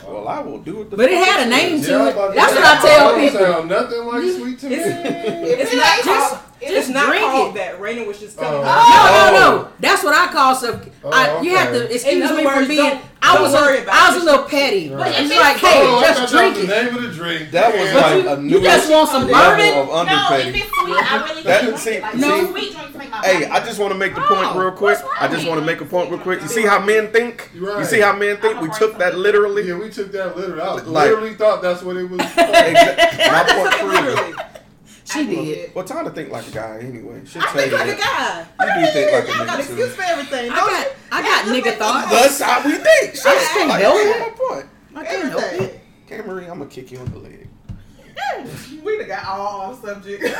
Well, 0.06 0.28
I 0.28 0.40
will 0.40 0.60
do 0.60 0.82
it. 0.82 0.90
The 0.90 0.98
But 0.98 1.10
it 1.12 1.24
had 1.24 1.46
a 1.48 1.50
name 1.50 1.82
to 1.82 1.90
Yeah, 1.90 2.08
it. 2.10 2.16
That's 2.36 2.54
what 2.54 2.64
I 2.64 2.82
tell 2.82 3.12
Don't 3.12 3.20
people. 3.22 3.40
sound 3.40 3.70
nothing 3.70 4.06
like 4.06 4.24
sweet 4.24 4.60
to 4.60 4.70
me. 4.70 4.76
It's 4.76 5.72
It's 5.72 5.76
not 5.76 6.06
like- 6.06 6.30
called. 6.30 6.40
It's 6.62 6.72
It's 6.72 6.90
not 6.90 7.08
drink 7.08 7.26
called 7.26 7.56
it. 7.56 7.60
that. 7.60 7.80
Raina 7.80 8.06
was 8.06 8.20
just 8.20 8.38
telling 8.38 8.62
Oh. 8.64 9.32
me. 9.32 9.34
No, 9.34 9.40
no, 9.40 9.62
no. 9.64 9.68
That's 9.80 10.04
what 10.04 10.14
I 10.16 10.32
call 10.32 10.56
stuff. 10.56 10.82
I, 11.12 11.30
Oh, 11.32 11.42
You 11.42 11.56
have 11.58 11.72
to 11.74 11.94
excuse 11.94 12.30
me 12.32 12.44
from 12.44 12.46
words, 12.46 12.68
being. 12.68 12.84
don't- 12.90 13.02
I 13.24 13.34
don't 13.36 13.44
was 13.44 13.54
worry 13.54 13.78
a, 13.78 13.84
about 13.84 13.94
I 13.96 14.14
was 14.16 14.24
a 14.24 14.26
little 14.26 14.46
petty. 14.46 14.90
Right. 14.90 15.14
It's 15.16 15.30
like, 15.36 15.58
hey, 15.58 15.82
Oh, 15.86 15.98
I 16.00 16.02
just 16.08 16.20
thought 16.20 16.30
drink 16.30 16.56
that 16.56 16.62
was 16.62 16.64
it. 16.64 16.68
the 16.68 16.84
name 16.84 16.96
of 16.96 17.02
the 17.04 17.10
drink. 17.16 17.52
That 17.52 17.74
was 17.76 17.94
Yeah. 17.94 18.02
like 18.02 18.38
a 18.38 18.42
new. 18.42 18.58
You 18.58 18.64
just 18.64 18.92
want 18.92 19.10
some 19.10 19.28
level 19.28 19.58
bourbon? 19.58 19.78
of 19.78 20.06
No, 20.08 20.38
if 20.38 20.56
it's 20.56 20.66
sweet, 20.66 21.12
I 21.14 21.24
really 21.30 21.44
That- 21.44 21.62
can't 21.62 21.78
see- 21.80 22.00
Like, 22.02 22.16
No. 22.16 22.52
sweet 22.52 22.74
drinks 22.76 22.96
make 22.98 23.12
my 23.12 23.18
Hey, 23.24 23.46
I 23.46 23.60
just 23.64 23.80
want 23.80 23.92
to 23.94 23.98
make 24.00 24.16
the 24.16 24.22
point 24.22 24.48
Oh, 24.56 24.60
real 24.60 24.72
quick. 24.72 24.98
I 25.20 25.28
just 25.28 25.48
want 25.48 25.60
to 25.60 25.66
make 25.66 25.82
a 25.82 25.86
point 25.86 26.10
real 26.10 26.20
quick. 26.20 26.42
You 26.42 26.48
see 26.48 26.64
how 26.64 26.80
men 26.80 27.12
think? 27.12 27.52
You 27.54 27.86
see 27.86 28.00
how 28.02 28.14
men 28.14 28.38
think? 28.38 28.60
We 28.60 28.70
took 28.70 28.98
that 28.98 29.16
literally. 29.18 29.68
Yeah, 29.68 29.76
we 29.76 29.90
took 29.90 30.12
that 30.14 30.36
literally. 30.36 30.62
I 30.62 30.74
Like- 30.74 30.86
literally 30.88 31.34
thought 31.36 31.62
that's 31.62 31.84
what 31.84 31.98
it 31.98 32.10
was. 32.10 32.22
Exactly. 32.38 33.28
My 33.32 33.44
point 33.44 33.74
for 33.76 33.86
real. 33.90 34.02
Literally. 34.02 34.34
She 35.06 35.26
did. 35.28 35.76
Well, 35.76 35.84
time 35.86 36.06
to 36.06 36.12
think 36.12 36.30
like 36.32 36.48
a 36.48 36.52
guy 36.52 36.80
anyway. 36.82 37.22
She'll 37.26 37.42
I 37.42 37.46
tell 37.46 37.54
think 37.56 37.72
you 37.72 37.78
like 37.78 37.88
a 37.88 37.92
that. 37.98 38.48
guy. 38.60 38.80
You 38.80 38.86
do 38.86 38.92
think 38.94 39.12
like 39.12 39.24
a 39.24 39.28
Y'all 39.38 39.46
got 39.46 39.60
nigga 39.60 39.68
too. 39.68 39.74
excuse 39.74 39.96
for 39.96 40.02
everything. 40.04 40.52
I 40.52 40.56
don't 40.56 40.70
got, 40.70 40.86
you? 40.86 40.92
I 41.12 41.22
got 41.22 41.46
nigga 41.46 41.78
thoughts. 41.78 42.12
That's 42.12 42.42
how 42.42 42.66
we 42.66 42.72
think. 42.78 43.16
Shit. 43.16 43.26
I 43.26 43.34
just 43.36 43.52
can't 43.52 43.70
like, 43.70 43.82
help 43.82 43.96
that's 43.96 44.30
it. 44.30 44.36
Oh, 44.40 44.64
I 44.96 45.04
can't 45.06 45.30
help 45.30 45.44
Everything. 45.44 45.70
it. 45.76 45.82
Cameron, 46.08 46.50
I'm 46.52 46.60
gonna 46.60 46.70
kick 46.70 46.92
you 46.92 47.00
in 47.00 47.12
the 47.12 47.20
leg. 47.20 47.48
We 48.84 48.98
done 48.98 49.08
got 49.10 49.26
all 49.26 49.48
off 49.72 49.82
subject. 49.82 50.24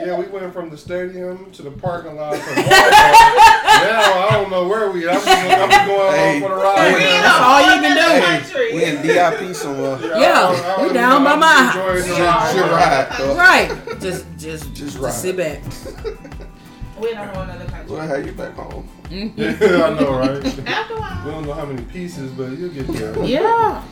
Yeah, 0.00 0.16
we 0.16 0.26
went 0.26 0.52
from 0.52 0.70
the 0.70 0.78
stadium 0.78 1.50
to 1.50 1.62
the 1.62 1.72
parking 1.72 2.14
lot 2.14 2.34
now 2.34 4.28
I 4.28 4.28
don't 4.30 4.48
know 4.48 4.68
where 4.68 4.90
we. 4.92 5.08
I'm 5.08 5.14
just, 5.16 5.26
I'm 5.26 5.68
just 5.70 5.86
going 5.86 6.12
Hey. 6.14 6.38
along 6.38 6.42
for 6.42 6.48
the 6.56 6.62
ride. 6.62 6.94
We 6.94 7.00
in 7.00 7.22
That's 7.22 7.40
all 7.40 7.60
you 7.60 7.66
whole 7.66 7.80
can 7.80 7.94
nother 7.96 8.20
do. 8.20 8.26
country. 8.26 8.74
We 8.74 8.84
in 8.84 9.02
DIP 9.02 9.54
somewhere. 9.56 9.96
I- 10.14 10.20
Yeah, 10.20 10.46
I- 10.46 10.82
I 10.82 10.86
we 10.86 10.92
down 10.92 11.24
by 11.24 11.34
my 11.34 11.72
just 11.74 11.76
enjoying 11.78 12.16
We 12.16 12.22
ride. 12.22 12.54
Just 12.54 12.70
ride, 12.70 13.08
though. 13.18 13.36
Right. 13.36 14.00
Just, 14.00 14.26
just, 14.38 14.64
Just 14.66 14.74
just 14.76 14.98
ride. 14.98 15.12
sit 15.12 15.36
back. 15.36 15.62
We 17.00 17.10
in 17.12 17.16
a 17.18 17.26
whole 17.28 17.42
other 17.42 17.64
country. 17.66 17.86
We'll 17.94 18.00
have 18.00 18.26
you 18.26 18.32
back 18.32 18.54
home. 18.54 18.88
Yeah, 19.08 19.24
mm-hmm. 19.26 19.82
I 19.82 20.00
know, 20.00 20.18
right? 20.18 20.68
After 20.68 20.94
a 20.94 21.22
We 21.24 21.30
don't 21.32 21.46
know 21.46 21.52
how 21.54 21.64
many 21.66 21.82
pieces, 21.82 22.32
but 22.32 22.50
you'll 22.58 22.70
get 22.70 22.86
there. 22.88 23.24
Yeah. 23.24 23.84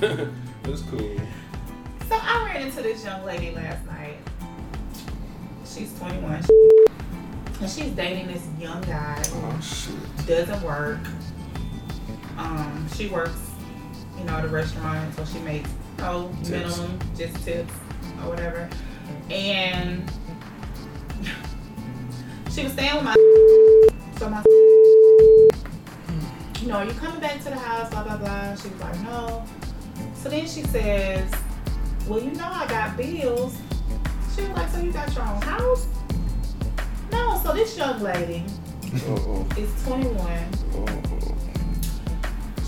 That's 0.00 0.82
cool. 0.82 1.16
So 2.10 2.18
I 2.20 2.44
ran 2.44 2.62
into 2.66 2.82
this 2.82 3.04
young 3.04 3.24
lady 3.24 3.52
last 3.52 3.86
night. 3.86 4.16
She's 5.64 5.96
21. 6.00 6.44
And 7.60 7.70
she's 7.70 7.92
dating 7.92 8.26
this 8.26 8.44
young 8.58 8.80
guy 8.82 9.22
Oh 9.28 9.60
shit. 9.62 10.26
doesn't 10.26 10.60
work. 10.64 10.98
Um, 12.36 12.88
she 12.96 13.06
works, 13.06 13.38
you 14.18 14.24
know, 14.24 14.32
at 14.32 14.44
a 14.44 14.48
restaurant, 14.48 15.14
so 15.14 15.24
she 15.24 15.38
makes 15.38 15.70
oh 16.00 16.34
Tips. 16.42 16.50
minimum, 16.78 16.98
just 17.16 17.36
tips 17.44 17.72
or 18.24 18.30
whatever. 18.30 18.68
And 19.30 20.10
she 22.50 22.64
was 22.64 22.72
staying 22.72 22.96
with 22.96 23.04
my 23.04 23.14
so 24.18 24.28
my 24.28 24.42
you 26.60 26.66
know, 26.66 26.74
are 26.78 26.84
you 26.86 26.92
coming 26.94 27.20
back 27.20 27.38
to 27.38 27.44
the 27.50 27.56
house? 27.56 27.88
Blah 27.90 28.02
blah 28.02 28.16
blah. 28.16 28.56
She 28.56 28.68
was 28.68 28.80
like, 28.80 29.00
no. 29.02 29.44
So 30.16 30.28
then 30.28 30.46
she 30.48 30.62
says, 30.64 31.30
well, 32.10 32.20
you 32.20 32.32
know, 32.32 32.48
I 32.50 32.66
got 32.66 32.96
bills. 32.96 33.56
She 34.34 34.42
was 34.42 34.50
like, 34.50 34.68
so 34.70 34.80
you 34.80 34.90
got 34.92 35.14
your 35.14 35.22
own 35.22 35.40
house? 35.42 35.86
No, 37.12 37.40
so 37.40 37.52
this 37.52 37.76
young 37.78 38.02
lady 38.02 38.44
Uh-oh. 38.84 39.46
is 39.56 39.84
21. 39.84 40.16
Uh-oh. 40.18 41.36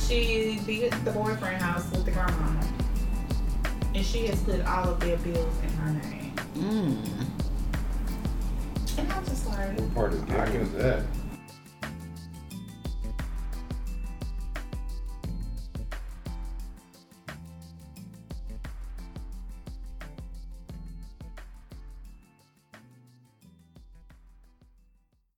She 0.07 0.61
be 0.65 0.85
at 0.87 1.05
the 1.05 1.11
boyfriend 1.11 1.61
house 1.61 1.91
with 1.91 2.05
the 2.05 2.13
grandma. 2.13 2.63
And 3.95 4.07
she 4.07 4.27
has 4.29 4.41
put 4.45 4.65
all 4.65 4.91
of 4.91 5.01
their 5.01 5.17
bills 5.19 5.55
in 5.65 5.69
her 5.71 5.91
name. 5.91 6.33
Mm. 6.55 7.27
And 8.99 9.13
I'm 9.13 9.25
just 9.25 9.49
like, 9.49 9.77
What 9.77 9.95
part 9.95 10.13
of 10.13 10.21
the 10.25 10.33
game 10.35 10.61
is 10.61 10.73
that? 10.75 11.03